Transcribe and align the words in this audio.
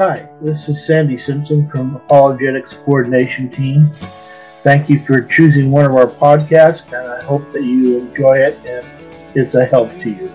Hi, 0.00 0.26
this 0.40 0.66
is 0.66 0.82
Sandy 0.82 1.18
Simpson 1.18 1.68
from 1.68 1.94
Apologetics 1.94 2.72
Coordination 2.72 3.50
Team. 3.50 3.86
Thank 4.62 4.88
you 4.88 4.98
for 4.98 5.20
choosing 5.20 5.70
one 5.70 5.84
of 5.84 5.94
our 5.94 6.06
podcasts, 6.06 6.90
and 6.90 7.06
I 7.06 7.22
hope 7.22 7.52
that 7.52 7.64
you 7.64 7.98
enjoy 7.98 8.38
it 8.38 8.56
and 8.64 8.86
it's 9.34 9.56
a 9.56 9.66
help 9.66 9.90
to 9.98 10.08
you. 10.08 10.32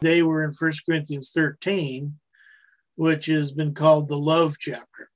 Today 0.00 0.24
we're 0.24 0.42
in 0.42 0.50
1 0.50 0.72
Corinthians 0.84 1.30
13, 1.30 2.18
which 2.96 3.26
has 3.26 3.52
been 3.52 3.74
called 3.74 4.08
the 4.08 4.18
love 4.18 4.56
chapter. 4.58 5.08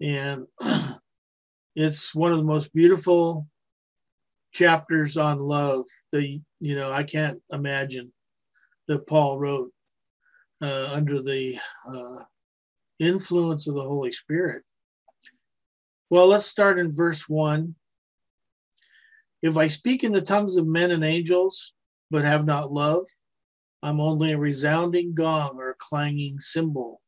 And 0.00 0.46
it's 1.74 2.14
one 2.14 2.30
of 2.30 2.38
the 2.38 2.44
most 2.44 2.72
beautiful 2.72 3.48
chapters 4.52 5.16
on 5.16 5.40
love 5.40 5.84
that, 6.12 6.22
you 6.60 6.76
know, 6.76 6.92
I 6.92 7.02
can't 7.02 7.42
imagine 7.50 8.12
that 8.90 9.06
Paul 9.06 9.38
wrote 9.38 9.70
uh, 10.60 10.90
under 10.92 11.22
the 11.22 11.56
uh, 11.88 12.24
influence 12.98 13.68
of 13.68 13.76
the 13.76 13.82
Holy 13.82 14.10
Spirit. 14.10 14.64
Well, 16.10 16.26
let's 16.26 16.46
start 16.46 16.80
in 16.80 16.90
verse 16.90 17.28
1. 17.28 17.76
If 19.42 19.56
I 19.56 19.68
speak 19.68 20.02
in 20.02 20.10
the 20.10 20.20
tongues 20.20 20.56
of 20.56 20.66
men 20.66 20.90
and 20.90 21.04
angels, 21.04 21.72
but 22.10 22.24
have 22.24 22.46
not 22.46 22.72
love, 22.72 23.06
I'm 23.80 24.00
only 24.00 24.32
a 24.32 24.38
resounding 24.38 25.14
gong 25.14 25.52
or 25.54 25.70
a 25.70 25.76
clanging 25.78 26.40
cymbal. 26.40 27.00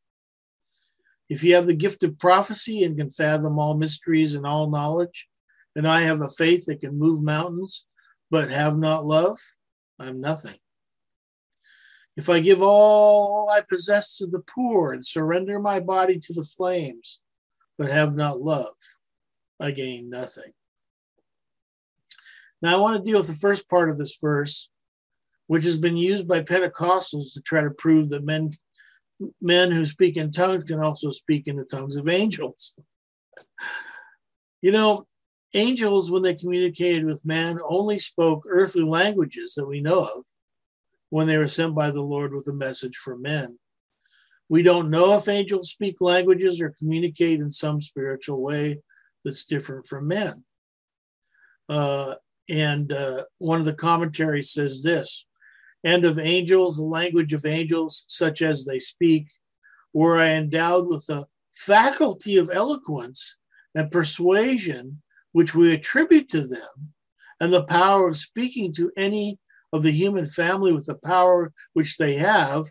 If 1.28 1.42
you 1.42 1.56
have 1.56 1.66
the 1.66 1.74
gift 1.74 2.04
of 2.04 2.16
prophecy 2.16 2.84
and 2.84 2.96
can 2.96 3.10
fathom 3.10 3.58
all 3.58 3.76
mysteries 3.76 4.36
and 4.36 4.46
all 4.46 4.70
knowledge, 4.70 5.26
and 5.74 5.88
I 5.88 6.02
have 6.02 6.20
a 6.20 6.28
faith 6.28 6.66
that 6.66 6.80
can 6.80 6.96
move 6.96 7.24
mountains, 7.24 7.86
but 8.30 8.50
have 8.50 8.78
not 8.78 9.04
love, 9.04 9.36
I'm 9.98 10.20
nothing. 10.20 10.54
If 12.16 12.28
I 12.28 12.40
give 12.40 12.60
all 12.60 13.48
I 13.50 13.62
possess 13.62 14.18
to 14.18 14.26
the 14.26 14.40
poor 14.40 14.92
and 14.92 15.04
surrender 15.04 15.58
my 15.58 15.80
body 15.80 16.18
to 16.20 16.32
the 16.32 16.44
flames, 16.44 17.20
but 17.78 17.90
have 17.90 18.14
not 18.14 18.40
love, 18.40 18.74
I 19.58 19.70
gain 19.70 20.10
nothing. 20.10 20.52
Now, 22.60 22.76
I 22.76 22.80
want 22.80 22.98
to 22.98 23.10
deal 23.10 23.18
with 23.18 23.28
the 23.28 23.34
first 23.34 23.68
part 23.68 23.90
of 23.90 23.98
this 23.98 24.18
verse, 24.20 24.68
which 25.46 25.64
has 25.64 25.78
been 25.78 25.96
used 25.96 26.28
by 26.28 26.42
Pentecostals 26.42 27.32
to 27.32 27.40
try 27.40 27.62
to 27.62 27.70
prove 27.70 28.10
that 28.10 28.24
men, 28.24 28.52
men 29.40 29.70
who 29.70 29.84
speak 29.84 30.16
in 30.16 30.30
tongues 30.30 30.64
can 30.64 30.80
also 30.80 31.10
speak 31.10 31.48
in 31.48 31.56
the 31.56 31.64
tongues 31.64 31.96
of 31.96 32.08
angels. 32.08 32.74
you 34.60 34.70
know, 34.70 35.06
angels, 35.54 36.10
when 36.10 36.22
they 36.22 36.34
communicated 36.34 37.04
with 37.04 37.24
man, 37.24 37.58
only 37.68 37.98
spoke 37.98 38.44
earthly 38.48 38.84
languages 38.84 39.54
that 39.54 39.66
we 39.66 39.80
know 39.80 40.04
of 40.04 40.24
when 41.12 41.26
they 41.26 41.36
were 41.36 41.46
sent 41.46 41.74
by 41.74 41.90
the 41.90 42.00
Lord 42.00 42.32
with 42.32 42.48
a 42.48 42.54
message 42.54 42.96
for 42.96 43.18
men. 43.18 43.58
We 44.48 44.62
don't 44.62 44.90
know 44.90 45.14
if 45.18 45.28
angels 45.28 45.68
speak 45.68 46.00
languages 46.00 46.58
or 46.58 46.74
communicate 46.78 47.38
in 47.38 47.52
some 47.52 47.82
spiritual 47.82 48.40
way 48.40 48.80
that's 49.22 49.44
different 49.44 49.84
from 49.84 50.08
men. 50.08 50.42
Uh, 51.68 52.14
and 52.48 52.90
uh, 52.90 53.24
one 53.36 53.58
of 53.58 53.66
the 53.66 53.74
commentaries 53.74 54.52
says 54.52 54.82
this 54.82 55.26
and 55.84 56.06
of 56.06 56.18
angels, 56.18 56.78
the 56.78 56.84
language 56.84 57.34
of 57.34 57.44
angels, 57.44 58.06
such 58.08 58.40
as 58.40 58.64
they 58.64 58.78
speak, 58.78 59.26
were 59.92 60.16
I 60.16 60.28
endowed 60.30 60.86
with 60.86 61.04
the 61.04 61.26
faculty 61.52 62.38
of 62.38 62.50
eloquence 62.50 63.36
and 63.74 63.90
persuasion, 63.90 65.02
which 65.32 65.54
we 65.54 65.74
attribute 65.74 66.30
to 66.30 66.46
them, 66.46 66.94
and 67.38 67.52
the 67.52 67.64
power 67.64 68.08
of 68.08 68.16
speaking 68.16 68.72
to 68.72 68.90
any 68.96 69.38
of 69.72 69.82
the 69.82 69.90
human 69.90 70.26
family 70.26 70.72
with 70.72 70.86
the 70.86 70.98
power 71.04 71.52
which 71.72 71.96
they 71.96 72.14
have, 72.14 72.66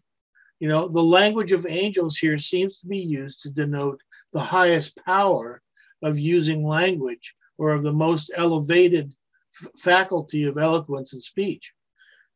you 0.59 0.67
know, 0.67 0.87
the 0.87 1.01
language 1.01 1.51
of 1.51 1.65
angels 1.67 2.17
here 2.17 2.37
seems 2.37 2.77
to 2.77 2.87
be 2.87 2.99
used 2.99 3.41
to 3.41 3.49
denote 3.49 3.99
the 4.31 4.39
highest 4.39 5.03
power 5.03 5.61
of 6.03 6.19
using 6.19 6.65
language 6.65 7.35
or 7.57 7.71
of 7.71 7.83
the 7.83 7.93
most 7.93 8.31
elevated 8.35 9.13
f- 9.61 9.71
faculty 9.75 10.43
of 10.43 10.57
eloquence 10.57 11.13
and 11.13 11.21
speech. 11.21 11.73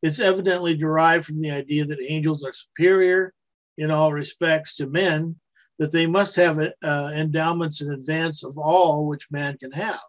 It's 0.02 0.18
evidently 0.18 0.76
derived 0.76 1.26
from 1.26 1.40
the 1.40 1.52
idea 1.52 1.84
that 1.84 2.04
angels 2.04 2.44
are 2.44 2.52
superior 2.52 3.32
in 3.78 3.90
all 3.90 4.12
respects 4.12 4.76
to 4.76 4.88
men, 4.88 5.36
that 5.78 5.92
they 5.92 6.06
must 6.06 6.34
have 6.36 6.58
uh, 6.58 7.12
endowments 7.14 7.80
in 7.80 7.92
advance 7.92 8.42
of 8.42 8.58
all 8.58 9.06
which 9.06 9.30
man 9.30 9.56
can 9.58 9.70
have 9.72 10.00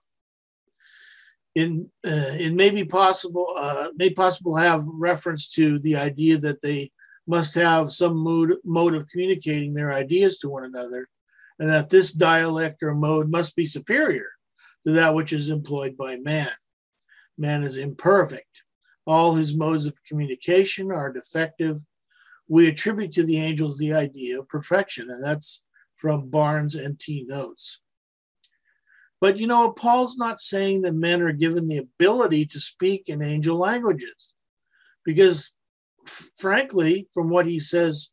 in, 1.58 1.90
uh, 2.06 2.38
it 2.38 2.54
may 2.54 2.70
be 2.70 2.84
possible, 2.84 3.56
uh, 3.58 3.88
may 3.96 4.12
possible 4.12 4.56
have 4.56 4.86
reference 4.94 5.50
to 5.50 5.80
the 5.80 5.96
idea 5.96 6.38
that 6.38 6.62
they 6.62 6.92
must 7.26 7.56
have 7.56 7.92
some 7.92 8.16
mood, 8.16 8.54
mode 8.64 8.94
of 8.94 9.08
communicating 9.08 9.74
their 9.74 9.92
ideas 9.92 10.38
to 10.38 10.50
one 10.50 10.66
another, 10.66 11.10
and 11.58 11.68
that 11.68 11.90
this 11.90 12.14
dialect 12.14 12.84
or 12.84 12.94
mode 12.94 13.32
must 13.32 13.56
be 13.56 13.66
superior 13.66 14.28
to 14.86 14.92
that 14.92 15.16
which 15.16 15.34
is 15.34 15.50
employed 15.50 15.98
by 15.98 16.18
man. 16.18 16.52
Man 17.40 17.64
is 17.64 17.78
imperfect. 17.78 18.62
All 19.08 19.34
his 19.34 19.56
modes 19.56 19.88
of 19.88 20.04
communication 20.04 20.92
are 20.92 21.12
defective. 21.12 21.78
We 22.48 22.68
attribute 22.68 23.14
to 23.14 23.26
the 23.26 23.40
angels 23.40 23.80
the 23.80 23.94
idea 23.94 24.40
of 24.40 24.48
perfection, 24.48 25.10
and 25.10 25.24
that's 25.24 25.64
from 25.96 26.30
Barnes 26.30 26.76
and 26.76 27.00
T. 27.00 27.26
Notes. 27.28 27.82
But 29.20 29.40
you 29.40 29.48
know, 29.48 29.72
Paul's 29.72 30.18
not 30.18 30.40
saying 30.40 30.84
that 30.84 30.94
men 30.94 31.22
are 31.22 31.32
given 31.32 31.68
the 31.68 31.78
ability 31.78 32.46
to 32.48 32.60
speak 32.60 33.10
in 33.10 33.26
angel 33.26 33.58
languages, 33.58 34.34
because 35.04 35.54
frankly, 36.06 37.08
from 37.14 37.30
what 37.30 37.46
he 37.46 37.60
says 37.60 38.12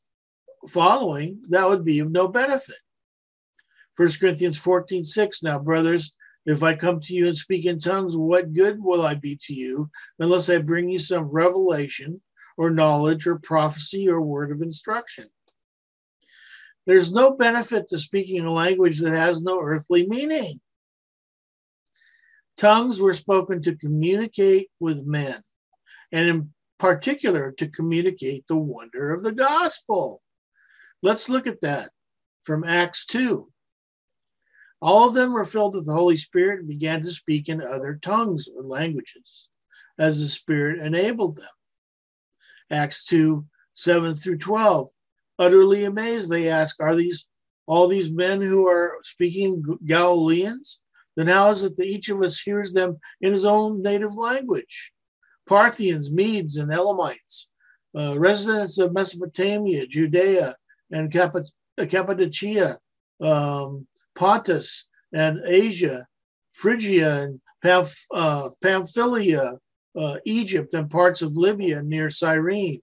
following, 0.69 1.43
that 1.51 1.69
would 1.69 1.85
be 1.85 1.99
of 1.99 2.11
no 2.11 2.29
benefit. 2.29 2.77
1 3.97 4.09
Corinthians 4.19 4.59
14 4.59 5.05
6. 5.05 5.43
Now, 5.43 5.59
brothers, 5.59 6.15
if 6.47 6.63
I 6.63 6.75
come 6.75 7.01
to 7.01 7.15
you 7.15 7.27
and 7.27 7.37
speak 7.37 7.67
in 7.67 7.79
tongues, 7.79 8.17
what 8.17 8.53
good 8.53 8.83
will 8.83 9.03
I 9.03 9.15
be 9.15 9.39
to 9.47 9.55
you 9.55 9.91
unless 10.19 10.51
I 10.51 10.59
bring 10.59 10.89
you 10.89 10.99
some 10.99 11.25
revelation 11.25 12.21
or 12.57 12.71
knowledge 12.71 13.27
or 13.27 13.39
prophecy 13.39 14.09
or 14.09 14.21
word 14.21 14.51
of 14.51 14.61
instruction? 14.61 15.29
There's 16.87 17.13
no 17.13 17.35
benefit 17.35 17.89
to 17.89 17.99
speaking 17.99 18.45
a 18.45 18.53
language 18.53 19.01
that 19.01 19.13
has 19.13 19.41
no 19.41 19.61
earthly 19.61 20.07
meaning. 20.07 20.61
Tongues 22.57 23.01
were 23.01 23.15
spoken 23.15 23.63
to 23.63 23.77
communicate 23.77 24.71
with 24.81 25.07
men, 25.07 25.43
and 26.13 26.29
in 26.29 26.55
particular, 26.79 27.53
to 27.53 27.69
communicate 27.69 28.47
the 28.47 28.57
wonder 28.57 29.13
of 29.13 29.23
the 29.23 29.33
gospel. 29.33 30.23
Let's 31.03 31.29
look 31.29 31.47
at 31.47 31.61
that 31.63 31.91
from 32.43 32.65
Acts 32.65 33.07
2. 33.07 33.49
All 34.81 35.09
of 35.09 35.15
them 35.15 35.33
were 35.33 35.45
filled 35.45 35.75
with 35.75 35.87
the 35.87 35.93
Holy 35.93 36.17
Spirit 36.17 36.61
and 36.61 36.69
began 36.69 37.01
to 37.03 37.11
speak 37.11 37.49
in 37.49 37.63
other 37.63 37.99
tongues 38.01 38.49
or 38.55 38.63
languages 38.63 39.49
as 39.99 40.21
the 40.21 40.29
Spirit 40.29 40.85
enabled 40.85 41.37
them. 41.37 41.49
Acts 42.71 43.07
2 43.07 43.47
7 43.75 44.15
through 44.15 44.39
12. 44.39 44.89
Utterly 45.39 45.85
amazed, 45.85 46.31
they 46.31 46.49
ask, 46.49 46.81
Are 46.81 46.95
these 46.95 47.27
all 47.67 47.89
these 47.89 48.11
men 48.11 48.41
who 48.41 48.69
are 48.69 48.99
speaking 49.03 49.63
Galileans? 49.85 50.81
Then 51.17 51.29
how 51.29 51.51
is 51.51 51.63
that 51.63 51.79
each 51.81 52.09
of 52.09 52.21
us 52.23 52.41
hears 52.41 52.73
them 52.73 52.99
in 53.21 53.33
his 53.33 53.45
own 53.45 53.83
native 53.83 54.15
language? 54.17 54.93
Parthians, 55.47 56.13
Medes, 56.13 56.57
and 56.57 56.73
Elamites, 56.73 57.49
uh, 57.97 58.19
residents 58.19 58.79
of 58.79 58.93
Mesopotamia, 58.93 59.87
Judea, 59.87 60.57
and 60.91 61.13
Cappadocia, 61.13 62.79
um, 63.21 63.87
Pontus, 64.15 64.89
and 65.13 65.41
Asia, 65.47 66.07
Phrygia, 66.53 67.23
and 67.23 67.41
Pamph- 67.63 68.07
uh, 68.13 68.51
Pamphylia, 68.63 69.59
uh, 69.97 70.17
Egypt, 70.25 70.75
and 70.75 70.91
parts 70.91 71.23
of 71.23 71.37
Libya 71.37 71.83
near 71.83 72.11
Cyrene. 72.11 72.81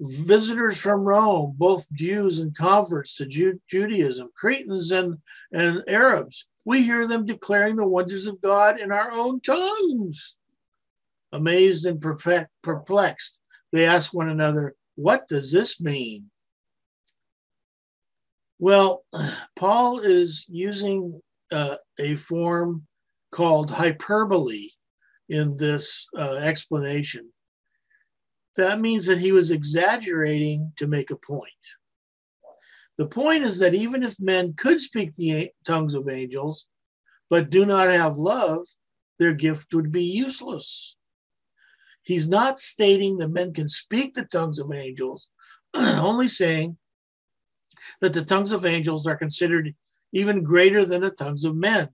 Visitors 0.00 0.76
from 0.76 1.00
Rome, 1.00 1.54
both 1.56 1.90
Jews 1.92 2.40
and 2.40 2.54
converts 2.54 3.14
to 3.14 3.26
Ju- 3.26 3.60
Judaism, 3.68 4.28
Cretans 4.34 4.92
and, 4.92 5.18
and 5.52 5.82
Arabs, 5.88 6.48
we 6.66 6.82
hear 6.82 7.06
them 7.06 7.24
declaring 7.24 7.76
the 7.76 7.88
wonders 7.88 8.26
of 8.26 8.40
God 8.40 8.80
in 8.80 8.90
our 8.90 9.12
own 9.12 9.40
tongues. 9.40 10.36
Amazed 11.32 11.86
and 11.86 12.00
perplexed, 12.00 13.40
they 13.72 13.86
ask 13.86 14.12
one 14.12 14.28
another, 14.28 14.74
What 14.96 15.28
does 15.28 15.52
this 15.52 15.80
mean? 15.80 16.30
Well, 18.58 19.04
Paul 19.56 20.00
is 20.00 20.44
using 20.48 21.22
uh, 21.52 21.76
a 22.00 22.16
form 22.16 22.86
called 23.30 23.70
hyperbole 23.70 24.70
in 25.28 25.56
this 25.56 26.08
uh, 26.16 26.36
explanation. 26.42 27.30
That 28.56 28.80
means 28.80 29.06
that 29.06 29.18
he 29.18 29.30
was 29.30 29.50
exaggerating 29.52 30.72
to 30.76 30.88
make 30.88 31.10
a 31.10 31.16
point. 31.16 31.52
The 32.98 33.06
point 33.06 33.42
is 33.42 33.58
that 33.58 33.74
even 33.74 34.02
if 34.02 34.20
men 34.20 34.54
could 34.54 34.80
speak 34.80 35.14
the 35.14 35.50
tongues 35.64 35.94
of 35.94 36.08
angels, 36.08 36.66
but 37.28 37.50
do 37.50 37.66
not 37.66 37.88
have 37.88 38.16
love, 38.16 38.64
their 39.18 39.32
gift 39.32 39.74
would 39.74 39.92
be 39.92 40.04
useless. 40.04 40.96
He's 42.02 42.28
not 42.28 42.58
stating 42.58 43.18
that 43.18 43.28
men 43.28 43.52
can 43.52 43.68
speak 43.68 44.14
the 44.14 44.24
tongues 44.24 44.58
of 44.58 44.72
angels, 44.72 45.28
only 45.74 46.28
saying 46.28 46.78
that 48.00 48.12
the 48.12 48.24
tongues 48.24 48.52
of 48.52 48.64
angels 48.64 49.06
are 49.06 49.16
considered 49.16 49.74
even 50.12 50.42
greater 50.42 50.84
than 50.84 51.02
the 51.02 51.10
tongues 51.10 51.44
of 51.44 51.56
men. 51.56 51.88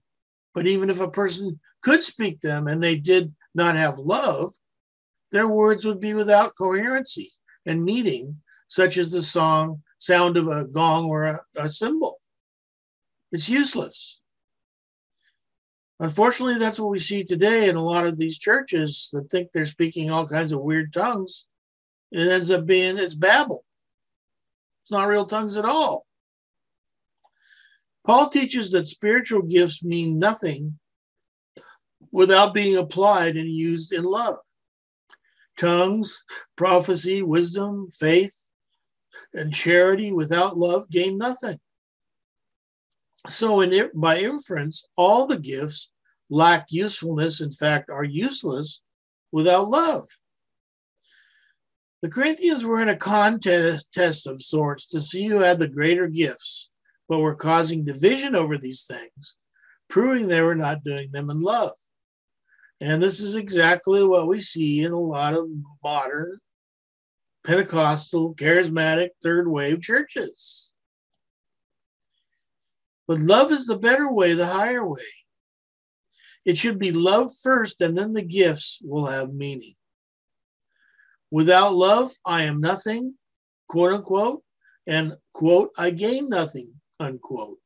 But 0.54 0.66
even 0.66 0.90
if 0.90 1.00
a 1.00 1.10
person 1.10 1.58
could 1.80 2.02
speak 2.02 2.40
them 2.40 2.68
and 2.68 2.82
they 2.82 2.96
did 2.96 3.34
not 3.54 3.74
have 3.74 3.98
love, 3.98 4.52
their 5.30 5.48
words 5.48 5.86
would 5.86 5.98
be 5.98 6.14
without 6.14 6.56
coherency 6.56 7.32
and 7.64 7.82
meaning, 7.82 8.42
such 8.68 8.98
as 8.98 9.10
the 9.10 9.22
song 9.22 9.82
sound 10.02 10.36
of 10.36 10.48
a 10.48 10.64
gong 10.64 11.04
or 11.04 11.22
a, 11.24 11.40
a 11.56 11.68
cymbal. 11.68 12.18
It's 13.30 13.48
useless. 13.48 14.20
Unfortunately, 16.00 16.58
that's 16.58 16.80
what 16.80 16.90
we 16.90 16.98
see 16.98 17.22
today 17.22 17.68
in 17.68 17.76
a 17.76 17.84
lot 17.84 18.04
of 18.04 18.18
these 18.18 18.36
churches 18.36 19.10
that 19.12 19.30
think 19.30 19.52
they're 19.52 19.64
speaking 19.64 20.10
all 20.10 20.26
kinds 20.26 20.50
of 20.50 20.60
weird 20.60 20.92
tongues. 20.92 21.46
It 22.10 22.26
ends 22.26 22.50
up 22.50 22.66
being 22.66 22.98
it's 22.98 23.14
babble. 23.14 23.64
It's 24.82 24.90
not 24.90 25.06
real 25.06 25.24
tongues 25.24 25.56
at 25.56 25.64
all. 25.64 26.04
Paul 28.04 28.28
teaches 28.28 28.72
that 28.72 28.88
spiritual 28.88 29.42
gifts 29.42 29.84
mean 29.84 30.18
nothing 30.18 30.80
without 32.10 32.52
being 32.52 32.76
applied 32.76 33.36
and 33.36 33.48
used 33.48 33.92
in 33.92 34.02
love. 34.02 34.38
Tongues, 35.56 36.24
prophecy, 36.56 37.22
wisdom, 37.22 37.88
faith, 37.88 38.48
and 39.34 39.54
charity 39.54 40.12
without 40.12 40.56
love 40.56 40.88
gain 40.90 41.18
nothing. 41.18 41.58
So, 43.28 43.60
in 43.60 43.72
it, 43.72 43.92
by 43.94 44.18
inference, 44.18 44.86
all 44.96 45.26
the 45.26 45.38
gifts 45.38 45.92
lack 46.28 46.66
usefulness, 46.70 47.40
in 47.40 47.50
fact, 47.50 47.90
are 47.90 48.04
useless 48.04 48.80
without 49.30 49.68
love. 49.68 50.08
The 52.00 52.10
Corinthians 52.10 52.64
were 52.64 52.82
in 52.82 52.88
a 52.88 52.96
contest 52.96 54.26
of 54.26 54.42
sorts 54.42 54.88
to 54.88 55.00
see 55.00 55.26
who 55.26 55.38
had 55.38 55.60
the 55.60 55.68
greater 55.68 56.08
gifts, 56.08 56.70
but 57.08 57.20
were 57.20 57.36
causing 57.36 57.84
division 57.84 58.34
over 58.34 58.58
these 58.58 58.84
things, 58.86 59.36
proving 59.88 60.26
they 60.26 60.40
were 60.40 60.56
not 60.56 60.82
doing 60.82 61.12
them 61.12 61.30
in 61.30 61.40
love. 61.40 61.74
And 62.80 63.00
this 63.00 63.20
is 63.20 63.36
exactly 63.36 64.02
what 64.02 64.26
we 64.26 64.40
see 64.40 64.82
in 64.82 64.90
a 64.90 64.98
lot 64.98 65.34
of 65.34 65.48
modern 65.84 66.40
Pentecostal, 67.44 68.34
charismatic, 68.34 69.10
third 69.22 69.48
wave 69.48 69.80
churches. 69.80 70.70
But 73.08 73.18
love 73.18 73.50
is 73.50 73.66
the 73.66 73.78
better 73.78 74.10
way, 74.10 74.34
the 74.34 74.46
higher 74.46 74.86
way. 74.86 75.00
It 76.44 76.56
should 76.56 76.78
be 76.78 76.92
love 76.92 77.30
first, 77.42 77.80
and 77.80 77.96
then 77.96 78.12
the 78.12 78.22
gifts 78.22 78.80
will 78.82 79.06
have 79.06 79.34
meaning. 79.34 79.74
Without 81.30 81.74
love, 81.74 82.12
I 82.24 82.42
am 82.44 82.60
nothing, 82.60 83.14
quote 83.68 83.92
unquote, 83.92 84.42
and 84.86 85.16
quote, 85.32 85.70
I 85.78 85.90
gain 85.90 86.28
nothing, 86.28 86.74
unquote. 87.00 87.58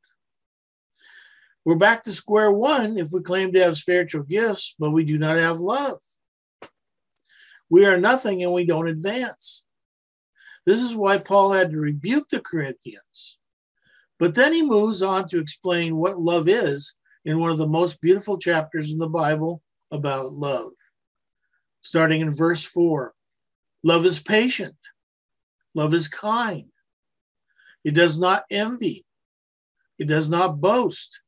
We're 1.65 1.77
back 1.77 2.05
to 2.05 2.13
square 2.13 2.53
one 2.53 2.97
if 2.97 3.09
we 3.13 3.23
claim 3.23 3.53
to 3.53 3.61
have 3.65 3.77
spiritual 3.77 4.23
gifts, 4.23 4.77
but 4.79 4.93
we 4.93 5.05
do 5.05 5.19
not 5.19 5.37
have 5.37 5.59
love. 5.59 6.01
We 7.69 7.87
are 7.87 7.99
nothing 7.99 8.43
and 8.45 8.53
we 8.53 8.65
don't 8.65 8.87
advance. 8.87 9.65
This 10.67 10.83
is 10.83 10.97
why 10.97 11.19
Paul 11.19 11.53
had 11.53 11.71
to 11.71 11.79
rebuke 11.79 12.29
the 12.29 12.41
Corinthians. 12.41 13.39
But 14.19 14.35
then 14.35 14.53
he 14.53 14.63
moves 14.63 15.01
on 15.01 15.29
to 15.29 15.39
explain 15.39 15.97
what 15.97 16.19
love 16.19 16.49
is 16.49 16.95
in 17.25 17.39
one 17.39 17.51
of 17.51 17.59
the 17.59 17.69
most 17.69 18.01
beautiful 18.01 18.39
chapters 18.39 18.93
in 18.93 18.99
the 18.99 19.09
Bible 19.09 19.63
about 19.93 20.33
love. 20.33 20.73
Starting 21.81 22.21
in 22.21 22.35
verse 22.35 22.65
4 22.65 23.15
Love 23.85 24.05
is 24.05 24.21
patient. 24.21 24.77
Love 25.75 25.95
is 25.95 26.09
kind. 26.09 26.67
It 27.85 27.95
does 27.95 28.19
not 28.19 28.45
envy. 28.51 29.05
It 29.99 30.09
does 30.09 30.29
not 30.29 30.61
boast. 30.61 31.21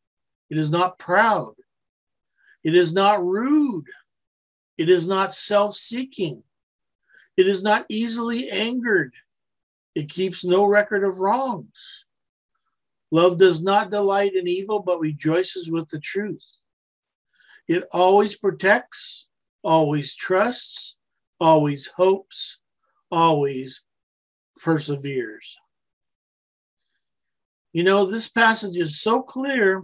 It 0.51 0.59
is 0.59 0.71
not 0.71 0.99
proud. 0.99 1.55
It 2.65 2.75
is 2.75 2.93
not 2.93 3.25
rude. 3.25 3.87
It 4.77 4.89
is 4.89 5.07
not 5.07 5.33
self 5.33 5.75
seeking. 5.75 6.43
It 7.37 7.47
is 7.47 7.63
not 7.63 7.87
easily 7.89 8.51
angered. 8.51 9.15
It 9.99 10.09
keeps 10.09 10.45
no 10.45 10.65
record 10.65 11.03
of 11.03 11.19
wrongs. 11.19 12.05
Love 13.11 13.37
does 13.37 13.61
not 13.61 13.91
delight 13.91 14.37
in 14.37 14.47
evil, 14.47 14.79
but 14.79 15.01
rejoices 15.01 15.73
with 15.73 15.89
the 15.89 15.99
truth. 15.99 16.49
It 17.67 17.83
always 17.91 18.37
protects, 18.37 19.29
always 19.65 20.15
trusts, 20.15 20.97
always 21.41 21.89
hopes, 21.89 22.61
always 23.11 23.83
perseveres. 24.63 25.57
You 27.73 27.83
know, 27.83 28.07
this 28.07 28.29
passage 28.29 28.77
is 28.77 29.01
so 29.01 29.21
clear 29.21 29.83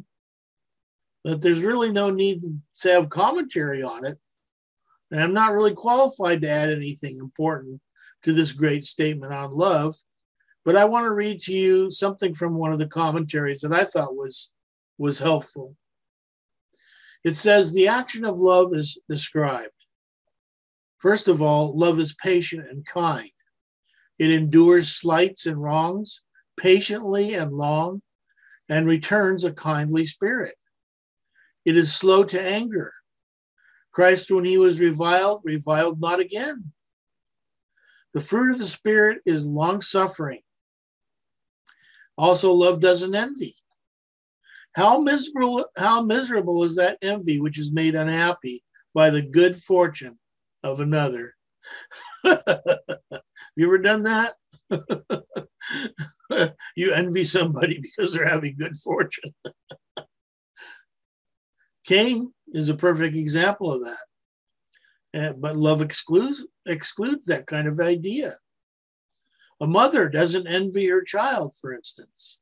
that 1.24 1.40
there's 1.40 1.64
really 1.64 1.90
no 1.90 2.10
need 2.10 2.40
to 2.82 2.88
have 2.88 3.08
commentary 3.08 3.82
on 3.82 4.04
it. 4.04 4.16
And 5.10 5.20
I'm 5.20 5.34
not 5.34 5.54
really 5.54 5.74
qualified 5.74 6.42
to 6.42 6.48
add 6.48 6.70
anything 6.70 7.18
important 7.18 7.80
to 8.24 8.32
this 8.32 8.52
great 8.52 8.84
statement 8.84 9.32
on 9.32 9.50
love. 9.50 9.94
But 10.64 10.76
I 10.76 10.86
want 10.86 11.04
to 11.04 11.12
read 11.12 11.40
to 11.42 11.52
you 11.52 11.90
something 11.90 12.34
from 12.34 12.54
one 12.54 12.72
of 12.72 12.78
the 12.78 12.88
commentaries 12.88 13.60
that 13.60 13.72
I 13.72 13.84
thought 13.84 14.16
was, 14.16 14.50
was 14.98 15.18
helpful. 15.18 15.76
It 17.22 17.36
says 17.36 17.72
the 17.72 17.88
action 17.88 18.24
of 18.24 18.38
love 18.38 18.74
is 18.74 18.98
described. 19.08 19.70
First 20.98 21.28
of 21.28 21.42
all, 21.42 21.76
love 21.76 21.98
is 21.98 22.14
patient 22.14 22.66
and 22.68 22.84
kind. 22.84 23.30
It 24.18 24.30
endures 24.30 24.88
slights 24.88 25.46
and 25.46 25.60
wrongs 25.62 26.22
patiently 26.56 27.34
and 27.34 27.52
long 27.52 28.00
and 28.68 28.86
returns 28.86 29.44
a 29.44 29.52
kindly 29.52 30.06
spirit. 30.06 30.54
It 31.64 31.76
is 31.76 31.94
slow 31.94 32.24
to 32.24 32.40
anger. 32.40 32.92
Christ, 33.92 34.30
when 34.30 34.44
he 34.44 34.58
was 34.58 34.80
reviled, 34.80 35.42
reviled 35.44 36.00
not 36.00 36.20
again. 36.20 36.72
The 38.14 38.20
fruit 38.20 38.52
of 38.52 38.58
the 38.58 38.66
Spirit 38.66 39.18
is 39.26 39.44
long 39.44 39.80
suffering. 39.80 40.40
Also, 42.16 42.52
love 42.52 42.80
doesn't 42.80 43.14
envy. 43.14 43.54
How 44.74 45.00
miserable, 45.00 45.66
how 45.76 46.02
miserable 46.02 46.62
is 46.64 46.76
that 46.76 46.98
envy 47.02 47.40
which 47.40 47.58
is 47.58 47.72
made 47.72 47.94
unhappy 47.94 48.62
by 48.94 49.10
the 49.10 49.22
good 49.22 49.56
fortune 49.56 50.18
of 50.62 50.80
another. 50.80 51.34
Have 52.24 53.22
you 53.56 53.66
ever 53.66 53.78
done 53.78 54.04
that? 54.04 54.34
you 56.76 56.92
envy 56.92 57.24
somebody 57.24 57.80
because 57.80 58.12
they're 58.12 58.28
having 58.28 58.56
good 58.56 58.76
fortune. 58.76 59.34
Cain 61.86 62.32
is 62.52 62.68
a 62.68 62.74
perfect 62.74 63.16
example 63.16 63.72
of 63.72 63.84
that. 63.84 63.98
Uh, 65.14 65.32
but 65.34 65.56
love 65.56 65.80
excludes 65.80 66.44
excludes 66.66 67.26
that 67.26 67.46
kind 67.46 67.68
of 67.68 67.78
idea. 67.78 68.34
A 69.60 69.66
mother 69.66 70.08
doesn't 70.08 70.48
envy 70.48 70.88
her 70.88 71.02
child, 71.02 71.54
for 71.54 71.72
instance. 71.72 72.40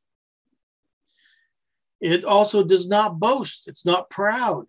It 2.00 2.24
also 2.24 2.64
does 2.64 2.88
not 2.88 3.20
boast, 3.20 3.68
it's 3.68 3.84
not 3.84 4.10
proud. 4.10 4.64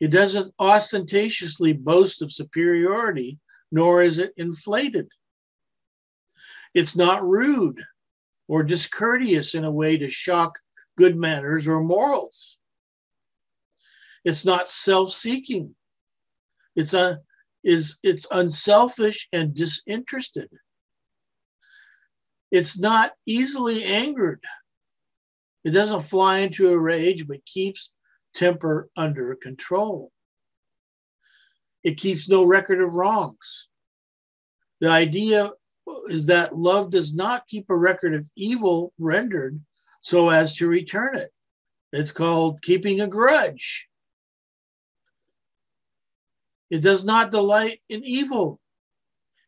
It 0.00 0.10
doesn't 0.10 0.54
ostentatiously 0.58 1.72
boast 1.72 2.22
of 2.22 2.32
superiority, 2.32 3.38
nor 3.70 4.02
is 4.02 4.18
it 4.18 4.32
inflated. 4.36 5.08
It's 6.74 6.96
not 6.96 7.26
rude 7.26 7.82
or 8.46 8.62
discourteous 8.62 9.54
in 9.54 9.64
a 9.64 9.70
way 9.70 9.98
to 9.98 10.08
shock 10.08 10.58
good 10.96 11.16
manners 11.16 11.66
or 11.68 11.80
morals. 11.80 12.58
It's 14.24 14.44
not 14.44 14.68
self-seeking. 14.68 15.74
It's 16.78 16.94
a 16.94 17.18
is 17.64 17.98
it's 18.04 18.28
unselfish 18.30 19.26
and 19.32 19.52
disinterested. 19.52 20.48
It's 22.52 22.78
not 22.78 23.14
easily 23.26 23.82
angered. 23.82 24.44
It 25.64 25.70
doesn't 25.70 26.02
fly 26.02 26.38
into 26.38 26.68
a 26.68 26.78
rage, 26.78 27.26
but 27.26 27.44
keeps 27.44 27.94
temper 28.32 28.88
under 28.96 29.34
control. 29.34 30.12
It 31.82 31.96
keeps 31.96 32.28
no 32.28 32.44
record 32.44 32.80
of 32.80 32.94
wrongs. 32.94 33.68
The 34.80 34.88
idea 34.88 35.50
is 36.10 36.26
that 36.26 36.56
love 36.56 36.92
does 36.92 37.12
not 37.12 37.48
keep 37.48 37.70
a 37.70 37.76
record 37.76 38.14
of 38.14 38.30
evil 38.36 38.92
rendered 39.00 39.60
so 40.00 40.28
as 40.28 40.54
to 40.56 40.68
return 40.68 41.16
it. 41.16 41.30
It's 41.92 42.12
called 42.12 42.62
keeping 42.62 43.00
a 43.00 43.08
grudge. 43.08 43.88
It 46.70 46.82
does 46.82 47.04
not 47.04 47.30
delight 47.30 47.80
in 47.88 48.02
evil. 48.04 48.60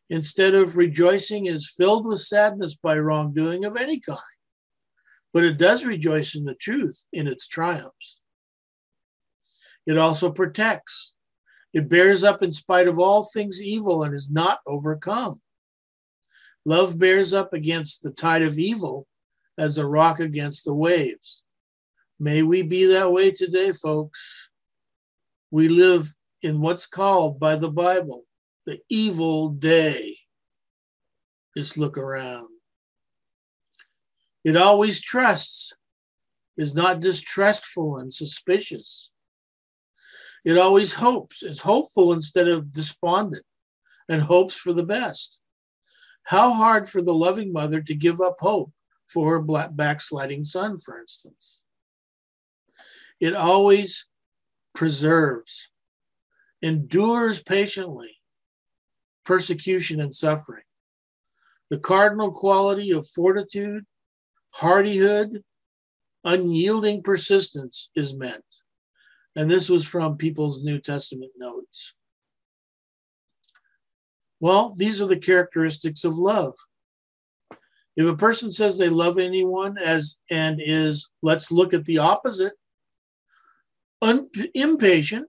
Instead 0.09 0.55
of 0.55 0.75
rejoicing, 0.75 1.45
is 1.45 1.73
filled 1.77 2.05
with 2.05 2.19
sadness 2.19 2.75
by 2.75 2.97
wrongdoing 2.97 3.63
of 3.63 3.77
any 3.77 3.99
kind. 3.99 4.19
But 5.33 5.45
it 5.45 5.57
does 5.57 5.85
rejoice 5.85 6.35
in 6.35 6.43
the 6.43 6.55
truth 6.55 7.05
in 7.13 7.27
its 7.27 7.47
triumphs. 7.47 8.19
It 9.85 9.97
also 9.97 10.31
protects. 10.31 11.15
It 11.73 11.87
bears 11.87 12.23
up 12.23 12.43
in 12.43 12.51
spite 12.51 12.87
of 12.87 12.99
all 12.99 13.23
things 13.23 13.61
evil 13.61 14.03
and 14.03 14.13
is 14.13 14.29
not 14.29 14.59
overcome. 14.67 15.39
Love 16.65 16.99
bears 16.99 17.33
up 17.33 17.53
against 17.53 18.03
the 18.03 18.11
tide 18.11 18.41
of 18.41 18.59
evil 18.59 19.07
as 19.57 19.77
a 19.77 19.87
rock 19.87 20.19
against 20.19 20.65
the 20.65 20.75
waves. 20.75 21.43
May 22.19 22.43
we 22.43 22.61
be 22.61 22.85
that 22.85 23.11
way 23.11 23.31
today, 23.31 23.71
folks. 23.71 24.51
We 25.49 25.69
live 25.69 26.13
in 26.41 26.61
what's 26.61 26.85
called 26.85 27.39
by 27.39 27.55
the 27.55 27.71
Bible 27.71 28.25
the 28.65 28.79
evil 28.89 29.49
day. 29.49 30.17
Just 31.57 31.77
look 31.77 31.97
around. 31.97 32.47
It 34.43 34.55
always 34.55 35.01
trusts, 35.01 35.73
is 36.57 36.73
not 36.75 36.99
distrustful 36.99 37.97
and 37.97 38.13
suspicious. 38.13 39.09
It 40.43 40.57
always 40.57 40.93
hopes, 40.95 41.43
is 41.43 41.61
hopeful 41.61 42.13
instead 42.13 42.47
of 42.47 42.71
despondent, 42.71 43.45
and 44.09 44.21
hopes 44.21 44.55
for 44.55 44.73
the 44.73 44.85
best. 44.85 45.39
How 46.23 46.53
hard 46.53 46.87
for 46.87 47.01
the 47.01 47.13
loving 47.13 47.51
mother 47.51 47.81
to 47.81 47.95
give 47.95 48.21
up 48.21 48.37
hope 48.39 48.71
for 49.07 49.31
her 49.31 49.69
backsliding 49.69 50.43
son, 50.43 50.77
for 50.77 50.99
instance. 50.99 51.63
It 53.19 53.35
always 53.35 54.07
preserves, 54.73 55.70
endures 56.61 57.41
patiently 57.41 58.17
persecution 59.25 59.99
and 59.99 60.13
suffering. 60.13 60.63
The 61.69 61.79
cardinal 61.79 62.31
quality 62.31 62.91
of 62.91 63.07
fortitude, 63.07 63.85
hardihood, 64.53 65.43
unyielding 66.23 67.01
persistence 67.01 67.89
is 67.95 68.15
meant. 68.15 68.43
And 69.35 69.49
this 69.49 69.69
was 69.69 69.87
from 69.87 70.17
People's 70.17 70.63
New 70.63 70.79
Testament 70.79 71.31
notes. 71.37 71.93
Well, 74.39 74.73
these 74.75 75.01
are 75.01 75.07
the 75.07 75.19
characteristics 75.19 76.03
of 76.03 76.17
love. 76.17 76.55
If 77.95 78.07
a 78.07 78.15
person 78.15 78.51
says 78.51 78.77
they 78.77 78.89
love 78.89 79.17
anyone 79.17 79.77
as 79.77 80.17
and 80.29 80.59
is, 80.61 81.09
let's 81.21 81.51
look 81.51 81.73
at 81.73 81.85
the 81.85 81.99
opposite, 81.99 82.53
un, 84.01 84.27
impatient, 84.53 85.27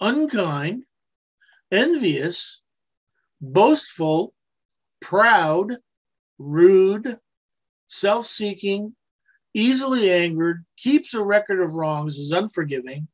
unkind, 0.00 0.84
envious, 1.70 2.62
boastful, 3.40 4.34
proud, 5.00 5.72
rude, 6.38 7.18
self 7.88 8.26
seeking, 8.26 8.94
easily 9.54 10.10
angered, 10.10 10.64
keeps 10.76 11.14
a 11.14 11.22
record 11.22 11.60
of 11.60 11.74
wrongs, 11.74 12.16
is 12.16 12.32
unforgiving, 12.32 13.08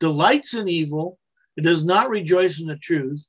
delights 0.00 0.54
in 0.54 0.68
evil, 0.68 1.18
it 1.56 1.62
does 1.62 1.84
not 1.84 2.10
rejoice 2.10 2.60
in 2.60 2.66
the 2.66 2.76
truth, 2.76 3.26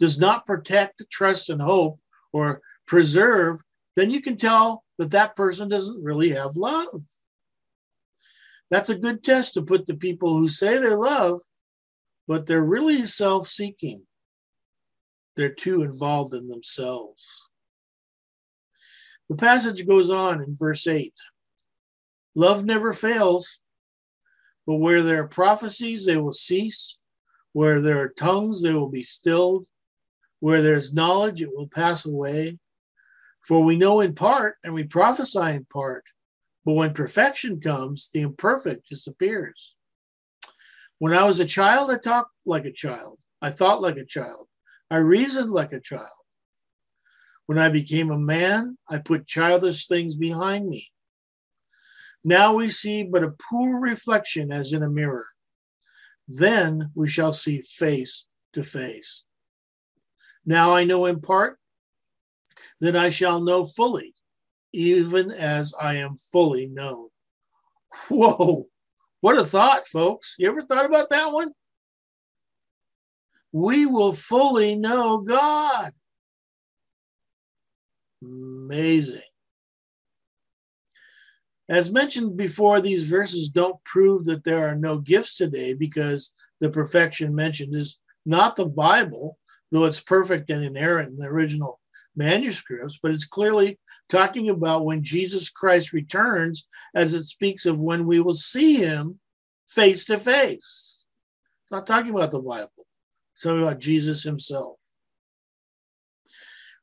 does 0.00 0.18
not 0.18 0.46
protect, 0.46 1.02
trust, 1.10 1.50
and 1.50 1.60
hope, 1.60 2.00
or 2.32 2.60
preserve, 2.86 3.60
then 3.94 4.10
you 4.10 4.20
can 4.20 4.36
tell 4.36 4.84
that 4.98 5.10
that 5.10 5.36
person 5.36 5.68
doesn't 5.68 6.04
really 6.04 6.30
have 6.30 6.56
love. 6.56 7.02
That's 8.70 8.90
a 8.90 8.98
good 8.98 9.22
test 9.22 9.54
to 9.54 9.62
put 9.62 9.86
the 9.86 9.96
people 9.96 10.36
who 10.36 10.48
say 10.48 10.78
they 10.78 10.94
love, 10.94 11.40
but 12.26 12.46
they're 12.46 12.62
really 12.62 13.04
self 13.06 13.46
seeking. 13.46 14.02
They're 15.36 15.52
too 15.52 15.82
involved 15.82 16.34
in 16.34 16.48
themselves. 16.48 17.48
The 19.28 19.36
passage 19.36 19.86
goes 19.86 20.08
on 20.10 20.42
in 20.42 20.54
verse 20.54 20.86
8 20.86 21.12
Love 22.34 22.64
never 22.64 22.92
fails, 22.92 23.60
but 24.66 24.76
where 24.76 25.02
there 25.02 25.22
are 25.22 25.28
prophecies, 25.28 26.06
they 26.06 26.16
will 26.16 26.32
cease. 26.32 26.96
Where 27.52 27.80
there 27.80 28.00
are 28.02 28.10
tongues, 28.10 28.62
they 28.62 28.74
will 28.74 28.90
be 28.90 29.02
stilled. 29.02 29.66
Where 30.40 30.60
there's 30.60 30.92
knowledge, 30.92 31.40
it 31.40 31.48
will 31.54 31.68
pass 31.68 32.04
away. 32.04 32.58
For 33.40 33.62
we 33.62 33.78
know 33.78 34.00
in 34.00 34.14
part 34.14 34.56
and 34.64 34.74
we 34.74 34.84
prophesy 34.84 35.52
in 35.52 35.64
part, 35.66 36.04
but 36.64 36.74
when 36.74 36.92
perfection 36.92 37.60
comes, 37.60 38.10
the 38.12 38.22
imperfect 38.22 38.88
disappears. 38.88 39.75
When 40.98 41.12
I 41.12 41.24
was 41.24 41.40
a 41.40 41.46
child, 41.46 41.90
I 41.90 41.98
talked 41.98 42.32
like 42.46 42.64
a 42.64 42.72
child. 42.72 43.18
I 43.42 43.50
thought 43.50 43.82
like 43.82 43.96
a 43.96 44.04
child. 44.06 44.48
I 44.90 44.96
reasoned 44.96 45.50
like 45.50 45.72
a 45.72 45.80
child. 45.80 46.08
When 47.46 47.58
I 47.58 47.68
became 47.68 48.10
a 48.10 48.18
man, 48.18 48.78
I 48.88 48.98
put 48.98 49.26
childish 49.26 49.86
things 49.86 50.16
behind 50.16 50.68
me. 50.68 50.88
Now 52.24 52.54
we 52.54 52.70
see 52.70 53.04
but 53.04 53.22
a 53.22 53.34
poor 53.50 53.78
reflection 53.78 54.50
as 54.50 54.72
in 54.72 54.82
a 54.82 54.90
mirror. 54.90 55.26
Then 56.26 56.90
we 56.94 57.08
shall 57.08 57.30
see 57.30 57.60
face 57.60 58.26
to 58.54 58.62
face. 58.62 59.22
Now 60.44 60.74
I 60.74 60.84
know 60.84 61.06
in 61.06 61.20
part, 61.20 61.58
then 62.80 62.96
I 62.96 63.10
shall 63.10 63.40
know 63.40 63.64
fully, 63.64 64.14
even 64.72 65.30
as 65.30 65.72
I 65.80 65.96
am 65.96 66.16
fully 66.16 66.66
known. 66.66 67.08
Whoa, 68.08 68.68
what 69.20 69.38
a 69.38 69.44
thought, 69.44 69.86
folks. 69.86 70.34
You 70.38 70.48
ever 70.48 70.62
thought 70.62 70.86
about 70.86 71.10
that 71.10 71.32
one? 71.32 71.50
We 73.52 73.86
will 73.86 74.12
fully 74.12 74.76
know 74.76 75.18
God. 75.18 75.92
Amazing. 78.22 79.22
As 81.68 81.90
mentioned 81.90 82.36
before, 82.36 82.80
these 82.80 83.04
verses 83.04 83.48
don't 83.48 83.82
prove 83.84 84.24
that 84.26 84.44
there 84.44 84.68
are 84.68 84.76
no 84.76 84.98
gifts 84.98 85.36
today 85.36 85.74
because 85.74 86.32
the 86.60 86.70
perfection 86.70 87.34
mentioned 87.34 87.74
is 87.74 87.98
not 88.24 88.56
the 88.56 88.66
Bible, 88.66 89.38
though 89.72 89.84
it's 89.84 90.00
perfect 90.00 90.50
and 90.50 90.64
inerrant 90.64 91.10
in 91.10 91.16
the 91.16 91.26
original 91.26 91.80
manuscripts, 92.16 92.98
but 93.02 93.12
it's 93.12 93.26
clearly 93.26 93.78
talking 94.08 94.48
about 94.48 94.84
when 94.84 95.02
Jesus 95.02 95.50
Christ 95.50 95.92
returns, 95.92 96.66
as 96.94 97.14
it 97.14 97.24
speaks 97.24 97.66
of 97.66 97.80
when 97.80 98.06
we 98.06 98.20
will 98.20 98.34
see 98.34 98.76
him 98.76 99.20
face 99.68 100.04
to 100.06 100.16
face. 100.16 101.04
It's 101.64 101.72
not 101.72 101.86
talking 101.86 102.10
about 102.10 102.30
the 102.30 102.40
Bible, 102.40 102.70
it's 103.34 103.42
talking 103.42 103.62
about 103.62 103.80
Jesus 103.80 104.22
himself. 104.22 104.78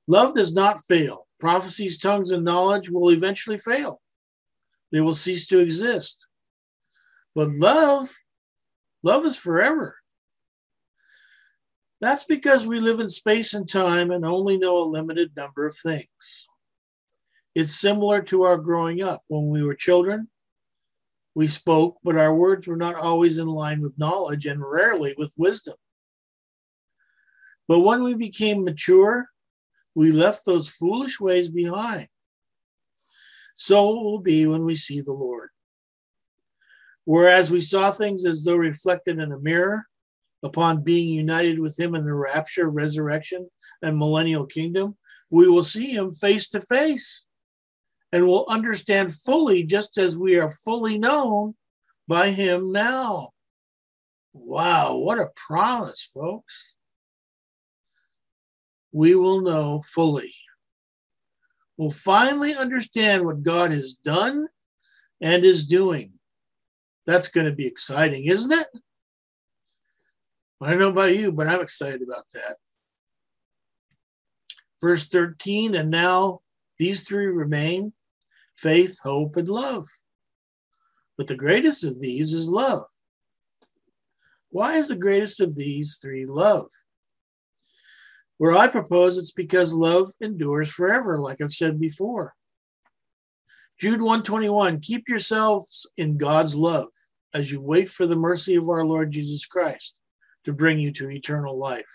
Love 0.08 0.36
does 0.36 0.54
not 0.54 0.82
fail. 0.82 1.28
Prophecies, 1.40 1.98
tongues, 1.98 2.32
and 2.32 2.44
knowledge 2.44 2.90
will 2.90 3.10
eventually 3.10 3.58
fail 3.58 4.02
they 4.94 5.02
will 5.02 5.16
cease 5.16 5.48
to 5.48 5.60
exist. 5.60 6.26
But 7.36 7.50
love, 7.50 8.16
love 9.02 9.26
is 9.26 9.36
forever. 9.36 9.98
That's 12.04 12.26
because 12.26 12.68
we 12.68 12.82
live 12.82 13.00
in 13.00 13.10
space 13.10 13.54
and 13.54 13.66
time 13.66 14.12
and 14.12 14.26
only 14.26 14.58
know 14.58 14.78
a 14.78 14.84
limited 14.84 15.32
number 15.38 15.66
of 15.66 15.74
things. 15.74 16.50
It's 17.56 17.74
similar 17.74 18.22
to 18.24 18.44
our 18.44 18.58
growing 18.58 19.02
up. 19.02 19.22
When 19.28 19.48
we 19.48 19.64
were 19.64 19.74
children, 19.74 20.28
we 21.34 21.48
spoke, 21.48 22.00
but 22.04 22.18
our 22.18 22.36
words 22.36 22.68
were 22.68 22.76
not 22.76 22.96
always 22.96 23.38
in 23.38 23.48
line 23.48 23.80
with 23.80 23.98
knowledge 23.98 24.46
and 24.48 24.62
rarely 24.62 25.16
with 25.18 25.34
wisdom. 25.38 25.76
But 27.70 27.80
when 27.80 28.04
we 28.04 28.16
became 28.16 28.66
mature, 28.66 29.30
we 29.96 30.12
left 30.12 30.46
those 30.46 30.68
foolish 30.68 31.22
ways 31.22 31.48
behind 31.48 32.10
so 33.56 33.92
it 33.92 34.04
will 34.04 34.20
be 34.20 34.46
when 34.46 34.66
we 34.66 34.76
see 34.76 35.00
the 35.00 35.14
Lord. 35.14 35.52
Whereas 37.06 37.50
we 37.50 37.62
saw 37.62 37.92
things 37.92 38.26
as 38.26 38.44
though 38.44 38.58
reflected 38.58 39.20
in 39.20 39.32
a 39.32 39.40
mirror, 39.40 39.88
upon 40.44 40.84
being 40.84 41.10
united 41.10 41.60
with 41.60 41.80
Him 41.80 41.96
in 41.96 42.06
the 42.06 42.14
rapture, 42.14 42.70
resurrection, 42.70 43.50
and 43.82 43.98
millennial 43.98 44.46
kingdom, 44.46 44.98
we 45.32 45.48
will 45.48 45.64
see 45.64 45.88
Him 45.88 46.12
face 46.12 46.50
to 46.50 46.62
face 46.62 47.26
and 48.12 48.28
will 48.28 48.46
understand 48.48 49.14
fully, 49.14 49.64
just 49.64 49.98
as 49.98 50.18
we 50.18 50.38
are 50.38 50.50
fully 50.50 50.98
known 50.98 51.56
by 52.08 52.30
Him 52.30 52.72
now. 52.72 53.32
Wow, 54.34 54.98
what 54.98 55.20
a 55.20 55.30
promise, 55.36 56.04
folks. 56.14 56.76
We 58.92 59.16
will 59.16 59.42
know 59.42 59.82
fully 59.82 60.34
We'll 61.78 61.90
finally 61.90 62.56
understand 62.56 63.26
what 63.26 63.44
God 63.44 63.72
has 63.72 63.96
done 63.96 64.48
and 65.22 65.44
is 65.44 65.66
doing. 65.66 66.14
That's 67.06 67.28
going 67.28 67.48
to 67.48 67.52
be 67.52 67.66
exciting, 67.66 68.26
isn't 68.26 68.52
it? 68.52 68.68
I 70.64 70.70
don't 70.70 70.80
know 70.80 70.90
about 70.90 71.16
you, 71.16 71.32
but 71.32 71.48
I'm 71.48 71.62
excited 71.62 72.02
about 72.02 72.24
that. 72.34 72.58
Verse 74.82 75.08
13, 75.08 75.76
and 75.76 75.90
now 75.90 76.40
these 76.78 77.04
three 77.08 77.28
remain 77.28 77.94
faith, 78.58 78.98
hope, 79.04 79.38
and 79.38 79.48
love. 79.48 79.88
But 81.18 81.28
the 81.28 81.36
greatest 81.36 81.84
of 81.84 82.00
these 82.00 82.34
is 82.34 82.50
love. 82.50 82.86
Why 84.50 84.78
is 84.78 84.88
the 84.88 84.96
greatest 84.96 85.42
of 85.42 85.56
these 85.56 85.98
three 86.02 86.26
love? 86.26 86.70
Where 88.38 88.56
I 88.56 88.68
propose 88.68 89.18
it's 89.18 89.32
because 89.32 89.74
love 89.74 90.10
endures 90.22 90.70
forever, 90.70 91.20
like 91.20 91.42
I've 91.42 91.54
said 91.54 91.80
before. 91.80 92.34
Jude 93.80 94.02
121 94.02 94.80
Keep 94.80 95.10
yourselves 95.10 95.90
in 95.98 96.18
God's 96.18 96.56
love 96.56 96.90
as 97.34 97.52
you 97.52 97.62
wait 97.62 97.90
for 97.90 98.06
the 98.06 98.16
mercy 98.16 98.56
of 98.56 98.70
our 98.70 98.86
Lord 98.86 99.12
Jesus 99.12 99.46
Christ. 99.46 100.00
To 100.46 100.54
bring 100.54 100.80
you 100.80 100.92
to 100.94 101.10
eternal 101.10 101.58
life. 101.58 101.94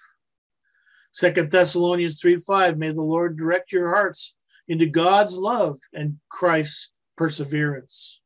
Second 1.13 1.51
Thessalonians 1.51 2.21
3 2.21 2.37
5, 2.37 2.79
may 2.79 2.91
the 2.91 3.03
Lord 3.03 3.37
direct 3.37 3.73
your 3.73 3.95
hearts 3.95 4.37
into 4.69 4.87
God's 4.87 5.39
love 5.39 5.79
and 5.93 6.19
Christ's 6.31 6.93
perseverance. 7.17 8.21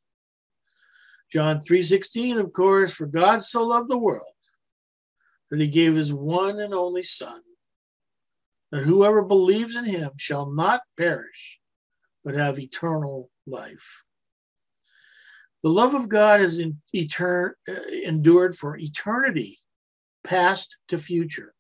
John 1.33 1.59
3:16 1.61 2.38
of 2.38 2.52
course 2.52 2.93
for 2.93 3.07
God 3.07 3.43
so 3.43 3.62
loved 3.62 3.88
the 3.88 3.97
world 3.97 4.26
that 5.50 5.61
he 5.61 5.69
gave 5.69 5.95
his 5.95 6.12
one 6.12 6.61
and 6.61 6.75
only 6.75 7.02
son 7.02 7.41
that 8.71 8.83
whoever 8.83 9.23
believes 9.23 9.75
in 9.75 9.85
him 9.85 10.11
shall 10.19 10.50
not 10.50 10.83
perish 10.99 11.59
but 12.25 12.35
have 12.35 12.59
eternal 12.59 13.31
life. 13.47 14.05
The 15.62 15.71
love 15.71 15.95
of 15.95 16.09
God 16.09 16.41
has 16.41 16.59
in, 16.59 16.83
etern, 16.95 17.52
uh, 17.69 17.73
endured 18.05 18.55
for 18.55 18.76
eternity, 18.76 19.59
past 20.25 20.76
to 20.88 20.99
future. 20.99 21.55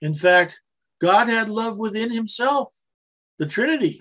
In 0.00 0.14
fact, 0.14 0.60
God 1.00 1.28
had 1.28 1.48
love 1.48 1.78
within 1.78 2.10
himself, 2.10 2.74
the 3.38 3.46
Trinity. 3.46 4.00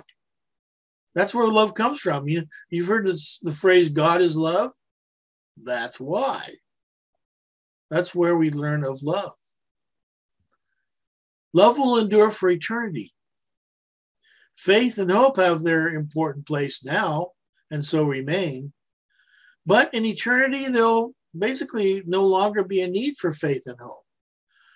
That's 1.13 1.33
where 1.33 1.47
love 1.47 1.73
comes 1.73 1.99
from. 1.99 2.27
You, 2.27 2.43
you've 2.69 2.87
heard 2.87 3.07
this, 3.07 3.39
the 3.41 3.51
phrase, 3.51 3.89
God 3.89 4.21
is 4.21 4.37
love. 4.37 4.71
That's 5.61 5.99
why. 5.99 6.55
That's 7.89 8.15
where 8.15 8.37
we 8.37 8.49
learn 8.49 8.83
of 8.83 9.03
love. 9.03 9.33
Love 11.53 11.77
will 11.77 11.97
endure 11.97 12.29
for 12.29 12.49
eternity. 12.49 13.11
Faith 14.55 14.97
and 14.97 15.11
hope 15.11 15.37
have 15.37 15.63
their 15.63 15.89
important 15.89 16.47
place 16.47 16.85
now 16.85 17.31
and 17.69 17.83
so 17.83 18.03
remain. 18.03 18.71
But 19.65 19.93
in 19.93 20.05
eternity, 20.05 20.67
there'll 20.67 21.13
basically 21.37 22.03
no 22.05 22.25
longer 22.25 22.63
be 22.63 22.81
a 22.81 22.87
need 22.87 23.17
for 23.17 23.31
faith 23.31 23.63
and 23.65 23.79
hope. 23.79 24.03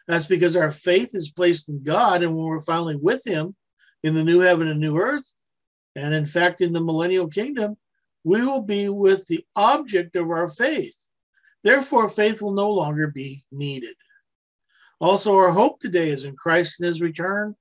That's 0.07 0.27
because 0.27 0.55
our 0.55 0.71
faith 0.71 1.12
is 1.13 1.31
placed 1.31 1.69
in 1.69 1.83
God, 1.83 2.24
and 2.24 2.35
when 2.35 2.45
we're 2.45 2.59
finally 2.59 2.95
with 2.95 3.25
Him 3.25 3.55
in 4.03 4.13
the 4.13 4.24
new 4.24 4.39
heaven 4.39 4.67
and 4.67 4.79
new 4.79 4.97
earth, 4.97 5.33
and 5.95 6.13
in 6.13 6.25
fact, 6.25 6.62
in 6.62 6.74
the 6.74 6.83
millennial 6.83 7.27
kingdom, 7.27 7.77
we 8.24 8.45
will 8.45 8.62
be 8.62 8.89
with 8.89 9.25
the 9.27 9.45
object 9.55 10.15
of 10.15 10.29
our 10.29 10.47
faith. 10.47 10.95
Therefore, 11.63 12.07
faith 12.07 12.41
will 12.41 12.53
no 12.53 12.71
longer 12.71 13.07
be 13.07 13.43
needed. 13.51 13.95
Also, 15.00 15.35
our 15.35 15.51
hope 15.51 15.79
today 15.79 16.09
is 16.09 16.25
in 16.25 16.35
Christ 16.35 16.79
and 16.79 16.88
his 16.88 17.01
return. 17.01 17.55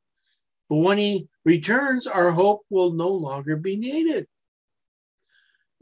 But 0.68 0.76
when 0.76 0.98
he 0.98 1.28
returns, 1.44 2.06
our 2.06 2.30
hope 2.30 2.62
will 2.70 2.92
no 2.92 3.08
longer 3.08 3.56
be 3.56 3.76
needed. 3.76 4.26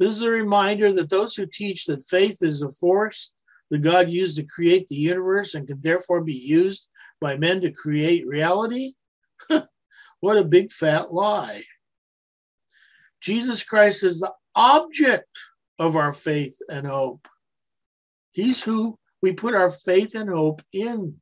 This 0.03 0.17
is 0.17 0.23
a 0.23 0.31
reminder 0.31 0.91
that 0.91 1.11
those 1.11 1.37
who 1.37 1.47
teach 1.47 1.85
that 1.85 2.03
faith 2.03 2.39
is 2.41 2.63
a 2.63 2.71
force 2.71 3.33
that 3.71 3.83
God 3.83 4.11
used 4.11 4.37
to 4.37 4.43
create 4.43 4.89
the 4.89 4.97
universe 4.97 5.55
and 5.55 5.65
can 5.65 5.81
therefore 5.81 6.23
be 6.23 6.35
used 6.35 6.89
by 7.21 7.37
men 7.37 7.61
to 7.61 7.71
create 7.71 8.27
reality, 8.27 8.95
what 10.21 10.39
a 10.39 10.45
big 10.45 10.73
fat 10.73 11.13
lie. 11.13 11.63
Jesus 13.21 13.63
Christ 13.63 14.03
is 14.03 14.19
the 14.19 14.33
object 14.57 15.39
of 15.79 15.95
our 15.95 16.13
faith 16.13 16.59
and 16.69 16.85
hope. 16.85 17.29
He's 18.33 18.61
who 18.61 18.99
we 19.23 19.33
put 19.33 19.55
our 19.55 19.71
faith 19.71 20.17
and 20.17 20.29
hope 20.29 20.63
in. 20.73 21.21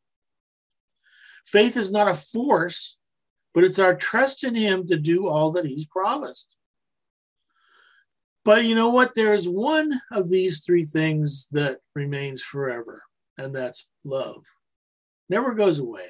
Faith 1.44 1.76
is 1.76 1.92
not 1.92 2.08
a 2.08 2.14
force, 2.14 2.96
but 3.52 3.62
it's 3.62 3.78
our 3.78 3.94
trust 3.94 4.42
in 4.42 4.54
Him 4.54 4.86
to 4.86 4.96
do 4.96 5.28
all 5.28 5.52
that 5.52 5.66
He's 5.66 5.84
promised. 5.84 6.56
But 8.50 8.64
you 8.64 8.74
know 8.74 8.90
what? 8.90 9.14
There 9.14 9.32
is 9.32 9.48
one 9.48 9.92
of 10.10 10.28
these 10.28 10.64
three 10.64 10.82
things 10.82 11.46
that 11.52 11.78
remains 11.94 12.42
forever, 12.42 13.00
and 13.38 13.54
that's 13.54 13.88
love. 14.04 14.44
Never 15.28 15.54
goes 15.54 15.78
away. 15.78 16.08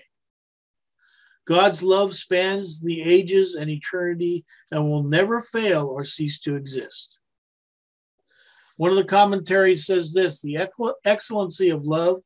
God's 1.47 1.83
love 1.83 2.15
spans 2.15 2.81
the 2.81 3.03
ages 3.03 3.57
and 3.57 3.69
eternity 3.69 4.47
and 4.73 4.85
will 4.85 5.03
never 5.03 5.43
fail 5.43 5.89
or 5.89 6.03
cease 6.03 6.41
to 6.41 6.57
exist. 6.57 7.19
One 8.79 8.91
of 8.91 8.97
the 8.97 9.05
commentaries 9.05 9.85
says 9.85 10.15
this 10.15 10.41
the 10.41 10.67
excellency 11.05 11.69
of 11.69 11.85
love 11.85 12.21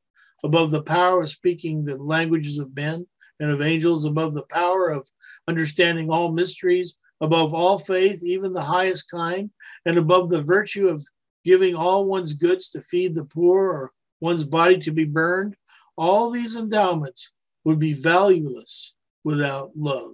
above 0.44 0.70
the 0.70 0.84
power 0.84 1.22
of 1.22 1.28
speaking 1.28 1.84
the 1.84 2.00
languages 2.00 2.60
of 2.60 2.76
men 2.76 3.04
and 3.40 3.50
of 3.50 3.60
angels, 3.60 4.04
above 4.04 4.34
the 4.34 4.46
power 4.48 4.90
of 4.90 5.04
understanding 5.48 6.08
all 6.08 6.30
mysteries, 6.30 6.94
above 7.24 7.54
all 7.54 7.78
faith, 7.78 8.22
even 8.22 8.52
the 8.52 8.62
highest 8.62 9.10
kind, 9.10 9.50
and 9.86 9.96
above 9.96 10.28
the 10.28 10.42
virtue 10.42 10.88
of 10.88 11.02
giving 11.44 11.74
all 11.74 12.06
one's 12.06 12.34
goods 12.34 12.68
to 12.70 12.82
feed 12.82 13.14
the 13.14 13.24
poor 13.24 13.70
or 13.70 13.92
one's 14.20 14.44
body 14.44 14.78
to 14.78 14.92
be 14.92 15.04
burned, 15.04 15.56
all 15.96 16.30
these 16.30 16.54
endowments 16.56 17.32
would 17.64 17.78
be 17.78 17.94
valueless 17.94 18.96
without 19.24 19.70
love. 19.74 20.12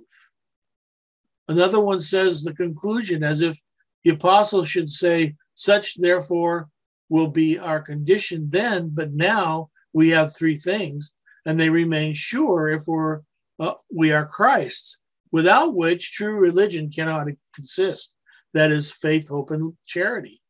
Another 1.49 1.81
one 1.81 2.01
says 2.01 2.43
the 2.43 2.55
conclusion 2.55 3.25
as 3.25 3.41
if 3.41 3.61
the 4.05 4.11
apostle 4.11 4.65
should 4.65 4.89
say, 4.89 5.35
Such 5.55 5.97
therefore 5.97 6.69
will 7.09 7.29
be 7.29 7.59
our 7.59 7.81
condition 7.81 8.49
then, 8.49 8.91
but 8.95 9.13
now 9.13 9.71
we 9.93 10.11
have 10.11 10.35
three 10.35 10.55
things, 10.55 11.13
and 11.45 11.59
they 11.59 11.71
remain 11.71 12.13
sure 12.15 12.69
if 12.69 12.83
we're, 12.87 13.23
uh, 13.59 13.75
we 13.93 14.13
are 14.13 14.27
Christ's, 14.27 15.01
without 15.33 15.75
which 15.75 16.13
true 16.13 16.35
religion 16.35 16.91
cannot 16.91 17.29
consist. 17.55 18.15
That 18.53 18.73
is 18.73 18.91
faith, 18.91 19.29
hope, 19.29 19.51
and 19.51 19.75
charity. 19.87 20.43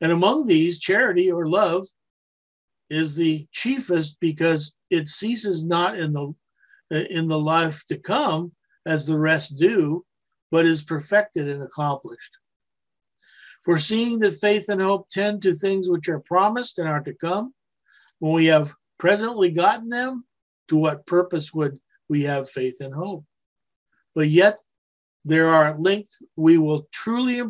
And 0.00 0.12
among 0.12 0.46
these, 0.46 0.78
charity 0.78 1.30
or 1.30 1.48
love 1.48 1.86
is 2.88 3.16
the 3.16 3.46
chiefest 3.52 4.18
because 4.20 4.74
it 4.90 5.08
ceases 5.08 5.64
not 5.64 5.98
in 5.98 6.12
the 6.12 6.32
in 6.90 7.28
the 7.28 7.38
life 7.38 7.84
to 7.86 7.96
come 7.98 8.52
as 8.84 9.06
the 9.06 9.18
rest 9.18 9.58
do, 9.58 10.04
but 10.50 10.66
is 10.66 10.82
perfected 10.82 11.48
and 11.48 11.62
accomplished. 11.62 12.32
for 13.62 13.78
seeing 13.78 14.18
that 14.20 14.32
faith 14.32 14.68
and 14.68 14.80
hope 14.80 15.08
tend 15.10 15.42
to 15.42 15.54
things 15.54 15.90
which 15.90 16.08
are 16.08 16.20
promised 16.20 16.78
and 16.78 16.88
are 16.88 17.02
to 17.02 17.14
come, 17.14 17.54
when 18.18 18.32
we 18.32 18.46
have 18.46 18.74
presently 18.98 19.50
gotten 19.50 19.88
them, 19.88 20.24
to 20.68 20.76
what 20.76 21.06
purpose 21.06 21.52
would 21.52 21.78
we 22.08 22.22
have 22.22 22.48
faith 22.48 22.80
and 22.80 22.94
hope? 22.94 23.24
But 24.20 24.28
yet, 24.28 24.58
there 25.24 25.48
are 25.48 25.64
at 25.64 25.80
length 25.80 26.20
we 26.36 26.58
will 26.58 26.86
truly 26.92 27.40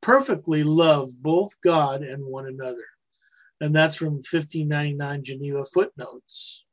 perfectly 0.00 0.64
love 0.64 1.10
both 1.20 1.60
God 1.60 2.00
and 2.00 2.24
one 2.24 2.46
another. 2.46 2.86
And 3.60 3.76
that's 3.76 3.96
from 3.96 4.14
1599 4.14 5.22
Geneva 5.22 5.66
footnotes. 5.66 6.64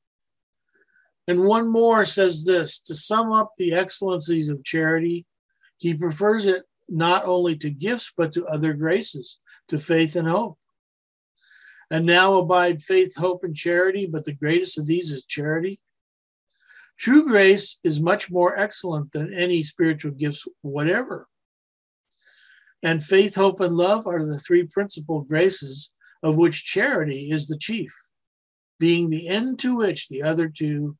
And 1.27 1.43
one 1.43 1.69
more 1.69 2.05
says 2.05 2.45
this 2.45 2.79
to 2.83 2.95
sum 2.95 3.33
up 3.33 3.51
the 3.57 3.73
excellencies 3.73 4.47
of 4.47 4.63
charity, 4.63 5.25
he 5.75 5.93
prefers 5.93 6.45
it 6.45 6.63
not 6.87 7.25
only 7.25 7.57
to 7.57 7.69
gifts, 7.69 8.13
but 8.15 8.31
to 8.35 8.45
other 8.45 8.71
graces, 8.71 9.41
to 9.67 9.77
faith 9.77 10.15
and 10.15 10.29
hope. 10.29 10.57
And 11.91 12.05
now 12.05 12.35
abide 12.35 12.81
faith, 12.81 13.17
hope, 13.17 13.43
and 13.43 13.53
charity, 13.53 14.07
but 14.09 14.23
the 14.23 14.33
greatest 14.33 14.79
of 14.79 14.87
these 14.87 15.11
is 15.11 15.25
charity. 15.25 15.81
True 16.97 17.25
grace 17.27 17.79
is 17.83 17.99
much 17.99 18.31
more 18.31 18.57
excellent 18.57 19.11
than 19.11 19.33
any 19.33 19.63
spiritual 19.63 20.11
gifts, 20.11 20.47
whatever. 20.61 21.27
And 22.83 23.03
faith, 23.03 23.35
hope, 23.35 23.59
and 23.59 23.75
love 23.75 24.07
are 24.07 24.25
the 24.25 24.39
three 24.39 24.67
principal 24.67 25.21
graces, 25.21 25.91
of 26.23 26.37
which 26.37 26.63
charity 26.63 27.31
is 27.31 27.47
the 27.47 27.57
chief, 27.57 27.93
being 28.79 29.09
the 29.09 29.27
end 29.27 29.59
to 29.59 29.75
which 29.75 30.07
the 30.07 30.23
other 30.23 30.47
two 30.47 30.97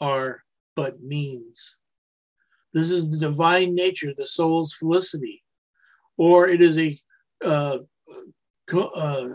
are 0.00 0.42
but 0.76 1.00
means. 1.00 1.76
This 2.74 2.90
is 2.90 3.10
the 3.10 3.18
divine 3.18 3.74
nature, 3.74 4.12
the 4.14 4.26
soul's 4.26 4.74
felicity, 4.74 5.42
or 6.16 6.48
it 6.48 6.60
is 6.60 6.78
a 6.78 6.96
uh, 7.42 7.78
uh, 8.72 9.28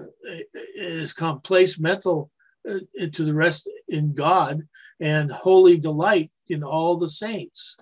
is 0.75 1.13
complex 1.13 1.79
mental 1.79 2.29
uh, 2.69 2.79
to 3.11 3.23
the 3.23 3.33
rest 3.33 3.69
in 3.87 4.13
God 4.13 4.61
and 5.03 5.29
holy 5.29 5.77
delight 5.77 6.31
in 6.47 6.63
all 6.63 6.97
the 6.97 7.09
saints. 7.09 7.75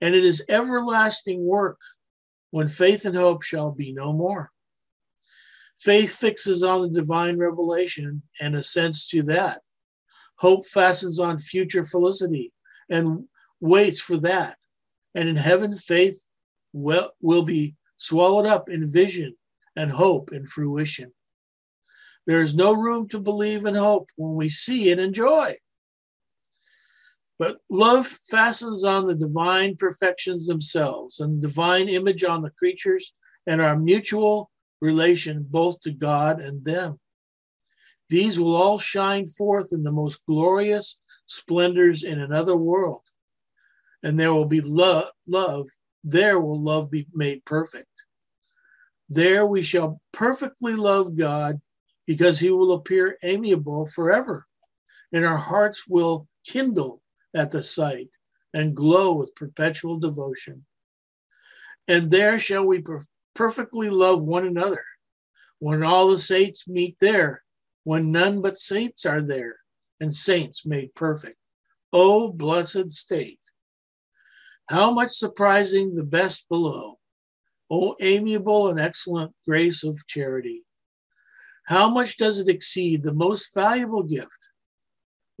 And 0.00 0.14
it 0.14 0.24
is 0.24 0.42
everlasting 0.48 1.44
work 1.44 1.78
when 2.50 2.66
faith 2.66 3.04
and 3.04 3.14
hope 3.14 3.42
shall 3.42 3.72
be 3.72 3.92
no 3.92 4.14
more. 4.14 4.50
Faith 5.78 6.16
fixes 6.16 6.62
on 6.62 6.80
the 6.80 6.88
divine 6.88 7.36
revelation 7.36 8.22
and 8.40 8.56
assents 8.56 9.06
to 9.10 9.22
that. 9.24 9.60
Hope 10.36 10.64
fastens 10.66 11.20
on 11.20 11.38
future 11.38 11.84
felicity 11.84 12.54
and 12.88 13.24
waits 13.60 14.00
for 14.00 14.16
that. 14.16 14.56
And 15.14 15.28
in 15.28 15.36
heaven, 15.36 15.74
faith 15.74 16.24
will, 16.72 17.10
will 17.20 17.44
be 17.44 17.76
swallowed 17.98 18.46
up 18.46 18.70
in 18.70 18.90
vision 18.90 19.36
and 19.76 19.90
hope 19.90 20.32
in 20.32 20.46
fruition. 20.46 21.12
There 22.26 22.40
is 22.40 22.54
no 22.54 22.72
room 22.72 23.08
to 23.08 23.20
believe 23.20 23.66
and 23.66 23.76
hope 23.76 24.08
when 24.16 24.34
we 24.34 24.48
see 24.48 24.90
and 24.90 25.00
enjoy. 25.00 25.56
But 27.40 27.56
love 27.70 28.06
fastens 28.06 28.84
on 28.84 29.06
the 29.06 29.14
divine 29.14 29.74
perfections 29.74 30.46
themselves 30.46 31.20
and 31.20 31.40
divine 31.40 31.88
image 31.88 32.22
on 32.22 32.42
the 32.42 32.50
creatures 32.50 33.14
and 33.46 33.62
our 33.62 33.78
mutual 33.78 34.50
relation 34.82 35.46
both 35.48 35.80
to 35.80 35.90
God 35.90 36.42
and 36.42 36.62
them. 36.62 37.00
These 38.10 38.38
will 38.38 38.54
all 38.54 38.78
shine 38.78 39.24
forth 39.24 39.72
in 39.72 39.84
the 39.84 39.90
most 39.90 40.20
glorious 40.26 41.00
splendors 41.24 42.04
in 42.04 42.20
another 42.20 42.58
world. 42.58 43.00
And 44.02 44.20
there 44.20 44.34
will 44.34 44.44
be 44.44 44.60
love, 44.60 45.08
love. 45.26 45.66
There 46.04 46.38
will 46.38 46.60
love 46.60 46.90
be 46.90 47.06
made 47.14 47.46
perfect. 47.46 47.88
There 49.08 49.46
we 49.46 49.62
shall 49.62 50.02
perfectly 50.12 50.74
love 50.74 51.16
God 51.16 51.62
because 52.06 52.38
he 52.38 52.50
will 52.50 52.72
appear 52.72 53.16
amiable 53.22 53.86
forever. 53.86 54.46
And 55.10 55.24
our 55.24 55.38
hearts 55.38 55.88
will 55.88 56.28
kindle 56.44 57.00
at 57.34 57.50
the 57.50 57.62
sight 57.62 58.08
and 58.52 58.74
glow 58.74 59.12
with 59.12 59.34
perpetual 59.34 59.98
devotion. 59.98 60.64
And 61.86 62.10
there 62.10 62.38
shall 62.38 62.64
we 62.64 62.80
per- 62.80 63.04
perfectly 63.34 63.90
love 63.90 64.24
one 64.24 64.46
another 64.46 64.84
when 65.58 65.82
all 65.82 66.08
the 66.08 66.18
saints 66.18 66.66
meet 66.66 66.96
there, 67.00 67.42
when 67.84 68.10
none 68.10 68.42
but 68.42 68.58
saints 68.58 69.04
are 69.04 69.22
there, 69.22 69.56
and 70.00 70.14
saints 70.14 70.64
made 70.66 70.94
perfect. 70.94 71.36
O 71.92 72.32
blessed 72.32 72.90
state! 72.90 73.40
How 74.68 74.92
much 74.92 75.10
surprising 75.10 75.94
the 75.94 76.04
best 76.04 76.48
below! 76.48 76.98
O 77.70 77.96
amiable 78.00 78.68
and 78.68 78.80
excellent 78.80 79.32
grace 79.46 79.84
of 79.84 80.06
charity! 80.06 80.64
How 81.66 81.90
much 81.90 82.16
does 82.16 82.38
it 82.38 82.48
exceed 82.48 83.02
the 83.02 83.14
most 83.14 83.54
valuable 83.54 84.02
gift 84.02 84.48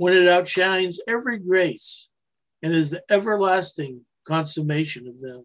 when 0.00 0.16
it 0.16 0.26
outshines 0.26 0.98
every 1.06 1.38
grace 1.38 2.08
and 2.62 2.72
is 2.72 2.90
the 2.90 3.02
everlasting 3.10 4.00
consummation 4.26 5.06
of 5.06 5.20
them? 5.20 5.44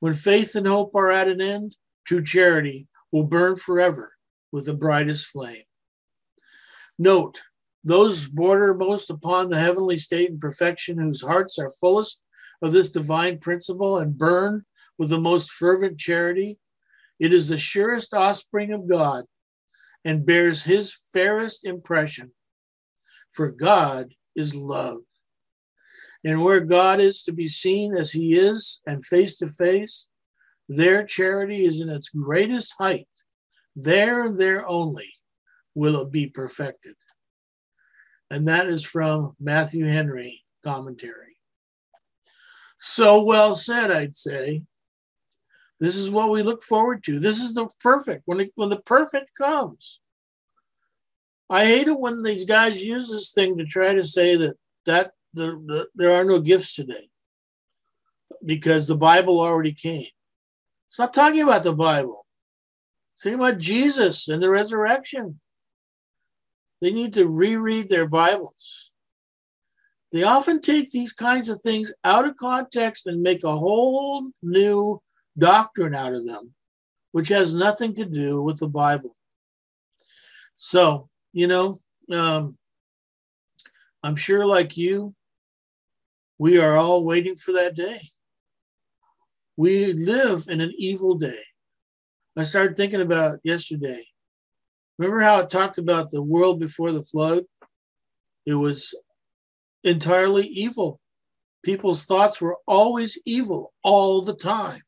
When 0.00 0.12
faith 0.12 0.54
and 0.54 0.66
hope 0.66 0.94
are 0.94 1.10
at 1.10 1.28
an 1.28 1.40
end, 1.40 1.74
true 2.04 2.22
charity 2.22 2.88
will 3.10 3.22
burn 3.22 3.56
forever 3.56 4.12
with 4.52 4.66
the 4.66 4.74
brightest 4.74 5.28
flame. 5.28 5.62
Note, 6.98 7.40
those 7.84 8.28
border 8.28 8.74
most 8.74 9.08
upon 9.08 9.48
the 9.48 9.58
heavenly 9.58 9.96
state 9.96 10.28
and 10.28 10.38
perfection, 10.38 10.98
whose 10.98 11.22
hearts 11.22 11.58
are 11.58 11.70
fullest 11.80 12.20
of 12.60 12.74
this 12.74 12.90
divine 12.90 13.38
principle 13.38 13.96
and 13.96 14.18
burn 14.18 14.62
with 14.98 15.08
the 15.08 15.18
most 15.18 15.50
fervent 15.50 15.98
charity, 15.98 16.58
it 17.18 17.32
is 17.32 17.48
the 17.48 17.56
surest 17.56 18.12
offspring 18.12 18.74
of 18.74 18.86
God 18.86 19.24
and 20.04 20.26
bears 20.26 20.64
his 20.64 20.94
fairest 21.14 21.64
impression. 21.64 22.30
For 23.32 23.50
God 23.50 24.14
is 24.36 24.54
love 24.54 25.00
and 26.24 26.42
where 26.42 26.60
God 26.60 27.00
is 27.00 27.22
to 27.22 27.32
be 27.32 27.48
seen 27.48 27.96
as 27.96 28.12
he 28.12 28.34
is 28.34 28.80
and 28.86 29.04
face 29.04 29.38
to 29.38 29.48
face, 29.48 30.08
their 30.68 31.04
charity 31.04 31.64
is 31.64 31.80
in 31.80 31.88
its 31.88 32.08
greatest 32.08 32.74
height. 32.78 33.08
There 33.74 34.32
there 34.32 34.66
only 34.68 35.08
will 35.74 36.02
it 36.02 36.12
be 36.12 36.26
perfected. 36.26 36.94
And 38.30 38.48
that 38.48 38.66
is 38.66 38.84
from 38.84 39.34
Matthew 39.40 39.86
Henry 39.86 40.44
commentary. 40.62 41.36
So 42.78 43.24
well 43.24 43.56
said, 43.56 43.90
I'd 43.90 44.16
say. 44.16 44.62
This 45.80 45.96
is 45.96 46.10
what 46.10 46.30
we 46.30 46.42
look 46.42 46.62
forward 46.62 47.02
to. 47.04 47.18
This 47.18 47.40
is 47.40 47.54
the 47.54 47.68
perfect 47.80 48.22
when 48.26 48.40
it, 48.40 48.52
when 48.54 48.68
the 48.68 48.80
perfect 48.82 49.32
comes. 49.36 50.00
I 51.52 51.66
hate 51.66 51.86
it 51.86 52.00
when 52.00 52.22
these 52.22 52.46
guys 52.46 52.82
use 52.82 53.10
this 53.10 53.32
thing 53.32 53.58
to 53.58 53.66
try 53.66 53.92
to 53.92 54.02
say 54.02 54.36
that 54.36 54.56
that 54.86 55.12
the, 55.34 55.62
the, 55.66 55.86
there 55.94 56.14
are 56.14 56.24
no 56.24 56.40
gifts 56.40 56.74
today 56.74 57.10
because 58.42 58.86
the 58.86 58.96
Bible 58.96 59.38
already 59.38 59.74
came. 59.74 60.06
It's 60.88 60.98
not 60.98 61.12
talking 61.12 61.42
about 61.42 61.62
the 61.62 61.74
Bible. 61.74 62.24
It's 63.14 63.24
talking 63.24 63.38
about 63.38 63.58
Jesus 63.58 64.28
and 64.28 64.42
the 64.42 64.48
resurrection. 64.48 65.40
They 66.80 66.90
need 66.90 67.12
to 67.14 67.28
reread 67.28 67.90
their 67.90 68.08
Bibles. 68.08 68.94
They 70.10 70.22
often 70.22 70.58
take 70.58 70.90
these 70.90 71.12
kinds 71.12 71.50
of 71.50 71.60
things 71.60 71.92
out 72.02 72.26
of 72.26 72.36
context 72.36 73.06
and 73.06 73.20
make 73.20 73.44
a 73.44 73.58
whole 73.58 74.26
new 74.42 75.02
doctrine 75.36 75.94
out 75.94 76.14
of 76.14 76.24
them, 76.24 76.54
which 77.12 77.28
has 77.28 77.54
nothing 77.54 77.94
to 77.96 78.06
do 78.06 78.42
with 78.42 78.58
the 78.58 78.68
Bible. 78.68 79.14
So, 80.56 81.10
you 81.32 81.46
know, 81.46 81.80
um, 82.10 82.56
I'm 84.02 84.16
sure, 84.16 84.44
like 84.44 84.76
you, 84.76 85.14
we 86.38 86.58
are 86.58 86.76
all 86.76 87.04
waiting 87.04 87.36
for 87.36 87.52
that 87.52 87.76
day. 87.76 88.00
We 89.56 89.92
live 89.92 90.46
in 90.48 90.60
an 90.60 90.72
evil 90.76 91.14
day. 91.14 91.40
I 92.36 92.42
started 92.42 92.76
thinking 92.76 93.00
about 93.00 93.38
yesterday. 93.44 94.04
Remember 94.98 95.20
how 95.20 95.40
it 95.40 95.50
talked 95.50 95.78
about 95.78 96.10
the 96.10 96.22
world 96.22 96.58
before 96.58 96.92
the 96.92 97.02
flood? 97.02 97.44
It 98.46 98.54
was 98.54 98.94
entirely 99.84 100.46
evil. 100.46 101.00
People's 101.64 102.04
thoughts 102.04 102.40
were 102.40 102.56
always 102.66 103.20
evil 103.24 103.72
all 103.84 104.22
the 104.22 104.34
time. 104.34 104.82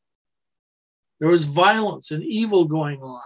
There 1.19 1.29
was 1.29 1.45
violence 1.45 2.11
and 2.11 2.23
evil 2.23 2.65
going 2.65 3.01
on. 3.01 3.21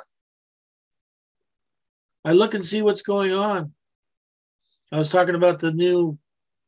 I 2.26 2.34
look 2.34 2.54
and 2.54 2.64
see 2.64 2.82
what's 2.82 3.02
going 3.02 3.34
on. 3.34 3.74
I 4.92 4.98
was 4.98 5.10
talking 5.10 5.36
about 5.36 5.60
the 5.60 5.72
new 5.72 6.18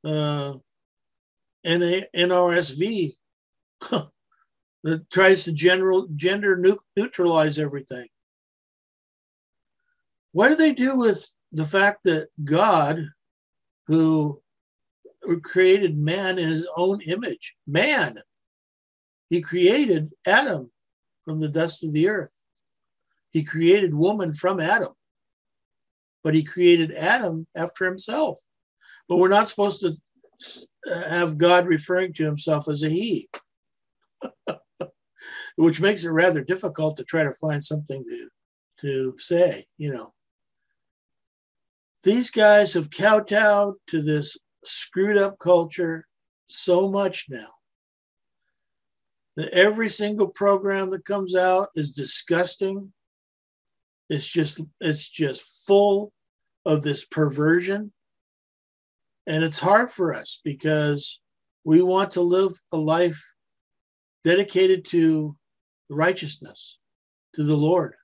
uh, 0.03 0.53
NRSV 1.65 3.11
that 4.83 5.09
tries 5.11 5.43
to 5.43 5.51
general 5.51 6.07
gender 6.15 6.61
neutralize 6.95 7.59
everything. 7.59 8.07
What 10.33 10.49
do 10.49 10.55
they 10.55 10.73
do 10.73 10.95
with 10.95 11.27
the 11.51 11.65
fact 11.65 12.03
that 12.05 12.29
God, 12.43 13.05
who 13.87 14.41
created 15.43 15.97
man 15.97 16.39
in 16.39 16.47
his 16.47 16.67
own 16.77 17.01
image, 17.01 17.55
man, 17.67 18.19
he 19.29 19.41
created 19.41 20.11
Adam 20.25 20.71
from 21.25 21.39
the 21.39 21.49
dust 21.49 21.83
of 21.83 21.93
the 21.93 22.07
earth. 22.07 22.35
He 23.29 23.43
created 23.43 23.93
woman 23.93 24.31
from 24.31 24.59
Adam, 24.59 24.93
but 26.23 26.33
he 26.33 26.43
created 26.43 26.93
Adam 26.95 27.47
after 27.55 27.85
himself. 27.85 28.39
But 29.07 29.17
we're 29.17 29.29
not 29.29 29.47
supposed 29.47 29.81
to 29.81 29.95
have 30.87 31.37
God 31.37 31.67
referring 31.67 32.13
to 32.13 32.25
himself 32.25 32.67
as 32.67 32.83
a 32.83 32.89
he, 32.89 33.29
which 35.55 35.81
makes 35.81 36.05
it 36.05 36.09
rather 36.09 36.43
difficult 36.43 36.97
to 36.97 37.03
try 37.03 37.23
to 37.23 37.33
find 37.33 37.63
something 37.63 38.03
to, 38.05 38.29
to 38.79 39.15
say, 39.19 39.63
you 39.77 39.93
know. 39.93 40.13
These 42.03 42.31
guys 42.31 42.73
have 42.73 42.89
kowtowed 42.89 43.75
to 43.87 44.01
this 44.01 44.35
screwed 44.65 45.17
up 45.17 45.37
culture 45.39 46.07
so 46.47 46.89
much 46.89 47.27
now 47.29 47.49
that 49.35 49.49
every 49.53 49.89
single 49.89 50.27
program 50.27 50.89
that 50.91 51.05
comes 51.05 51.35
out 51.35 51.69
is 51.75 51.91
disgusting. 51.91 52.91
It's 54.11 54.27
just 54.27 54.61
it's 54.81 55.09
just 55.09 55.65
full 55.65 56.11
of 56.65 56.83
this 56.83 57.05
perversion 57.05 57.93
and 59.25 59.41
it's 59.41 59.59
hard 59.59 59.89
for 59.89 60.13
us 60.13 60.41
because 60.43 61.21
we 61.63 61.81
want 61.81 62.11
to 62.11 62.21
live 62.21 62.51
a 62.73 62.77
life 62.77 63.21
dedicated 64.25 64.83
to 64.85 65.37
righteousness, 65.89 66.79
to 67.35 67.43
the 67.43 67.55
Lord. 67.55 67.95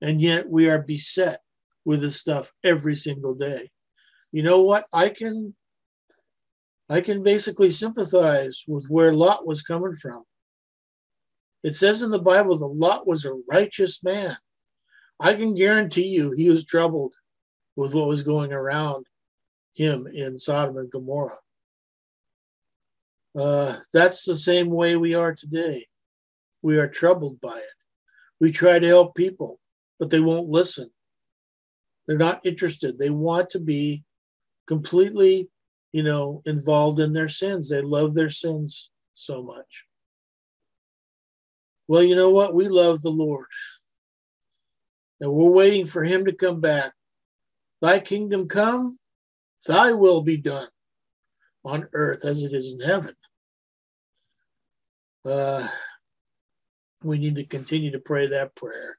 And 0.00 0.20
yet 0.20 0.48
we 0.48 0.70
are 0.70 0.80
beset 0.80 1.40
with 1.84 2.00
this 2.00 2.18
stuff 2.18 2.52
every 2.64 2.94
single 2.94 3.34
day. 3.34 3.70
You 4.32 4.42
know 4.42 4.62
what? 4.62 4.86
I 4.92 5.10
can 5.10 5.54
I 6.88 7.02
can 7.02 7.22
basically 7.22 7.70
sympathize 7.70 8.64
with 8.66 8.86
where 8.88 9.12
Lot 9.12 9.46
was 9.46 9.62
coming 9.62 9.92
from. 9.92 10.24
It 11.62 11.74
says 11.74 12.02
in 12.02 12.10
the 12.10 12.18
Bible 12.18 12.56
that 12.56 12.66
Lot 12.66 13.06
was 13.06 13.26
a 13.26 13.38
righteous 13.46 14.02
man. 14.02 14.38
I 15.20 15.34
can 15.34 15.54
guarantee 15.54 16.08
you 16.08 16.32
he 16.32 16.48
was 16.48 16.64
troubled 16.64 17.12
with 17.76 17.94
what 17.94 18.08
was 18.08 18.22
going 18.22 18.52
around 18.52 19.06
him 19.74 20.06
in 20.06 20.38
Sodom 20.38 20.78
and 20.78 20.90
Gomorrah. 20.90 21.38
Uh, 23.36 23.76
that's 23.92 24.24
the 24.24 24.34
same 24.34 24.70
way 24.70 24.96
we 24.96 25.14
are 25.14 25.34
today. 25.34 25.86
We 26.62 26.78
are 26.78 26.88
troubled 26.88 27.40
by 27.40 27.58
it. 27.58 27.64
We 28.40 28.50
try 28.50 28.78
to 28.78 28.86
help 28.86 29.14
people, 29.14 29.60
but 29.98 30.10
they 30.10 30.20
won't 30.20 30.48
listen. 30.48 30.90
They're 32.06 32.18
not 32.18 32.44
interested. 32.44 32.98
They 32.98 33.10
want 33.10 33.50
to 33.50 33.60
be 33.60 34.02
completely, 34.66 35.48
you 35.92 36.02
know, 36.02 36.42
involved 36.46 36.98
in 36.98 37.12
their 37.12 37.28
sins. 37.28 37.68
They 37.68 37.82
love 37.82 38.14
their 38.14 38.30
sins 38.30 38.90
so 39.14 39.42
much. 39.42 39.84
Well, 41.86 42.02
you 42.02 42.16
know 42.16 42.30
what? 42.30 42.54
We 42.54 42.68
love 42.68 43.02
the 43.02 43.10
Lord. 43.10 43.46
And 45.20 45.32
we're 45.32 45.50
waiting 45.50 45.86
for 45.86 46.02
him 46.02 46.24
to 46.24 46.32
come 46.32 46.60
back. 46.60 46.92
Thy 47.80 48.00
kingdom 48.00 48.48
come, 48.48 48.98
Thy 49.66 49.92
will 49.92 50.22
be 50.22 50.36
done 50.36 50.68
on 51.64 51.88
earth 51.92 52.24
as 52.24 52.42
it 52.42 52.52
is 52.52 52.72
in 52.72 52.80
heaven. 52.80 53.14
Uh, 55.24 55.66
we 57.04 57.18
need 57.18 57.36
to 57.36 57.46
continue 57.46 57.90
to 57.90 57.98
pray 57.98 58.26
that 58.26 58.54
prayer. 58.54 58.96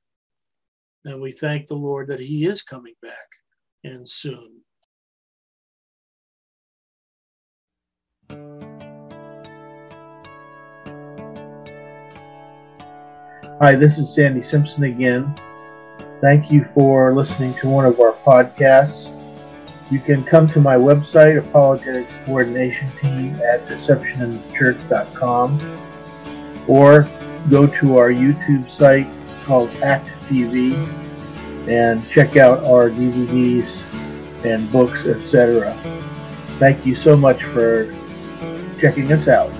And 1.05 1.19
we 1.19 1.31
thank 1.31 1.67
the 1.67 1.75
Lord 1.75 2.07
that 2.09 2.19
He 2.19 2.45
is 2.45 2.61
coming 2.61 2.93
back 3.01 3.13
and 3.83 4.07
soon. 4.07 4.61
Hi, 13.59 13.75
this 13.75 13.97
is 13.97 14.13
Sandy 14.13 14.41
Simpson 14.41 14.83
again. 14.83 15.35
Thank 16.21 16.51
you 16.51 16.63
for 16.65 17.13
listening 17.15 17.55
to 17.55 17.67
one 17.67 17.85
of 17.85 17.99
our 17.99 18.13
podcasts. 18.13 19.17
You 19.89 19.99
can 19.99 20.23
come 20.23 20.47
to 20.49 20.59
my 20.61 20.75
website, 20.75 21.39
Apologetics 21.39 22.13
Coordination 22.25 22.91
Team, 23.01 23.33
at 23.37 23.65
deceptioninthechurch.com, 23.65 25.59
or 26.67 27.09
go 27.49 27.65
to 27.65 27.97
our 27.97 28.11
YouTube 28.11 28.69
site 28.69 29.07
called 29.45 29.71
Act 29.81 30.09
TV 30.27 30.75
and 31.67 32.07
check 32.07 32.37
out 32.37 32.63
our 32.65 32.91
DVDs 32.91 33.83
and 34.45 34.71
books, 34.71 35.07
etc. 35.07 35.73
Thank 36.59 36.85
you 36.85 36.93
so 36.93 37.17
much 37.17 37.43
for 37.43 37.91
checking 38.79 39.11
us 39.11 39.27
out. 39.27 39.51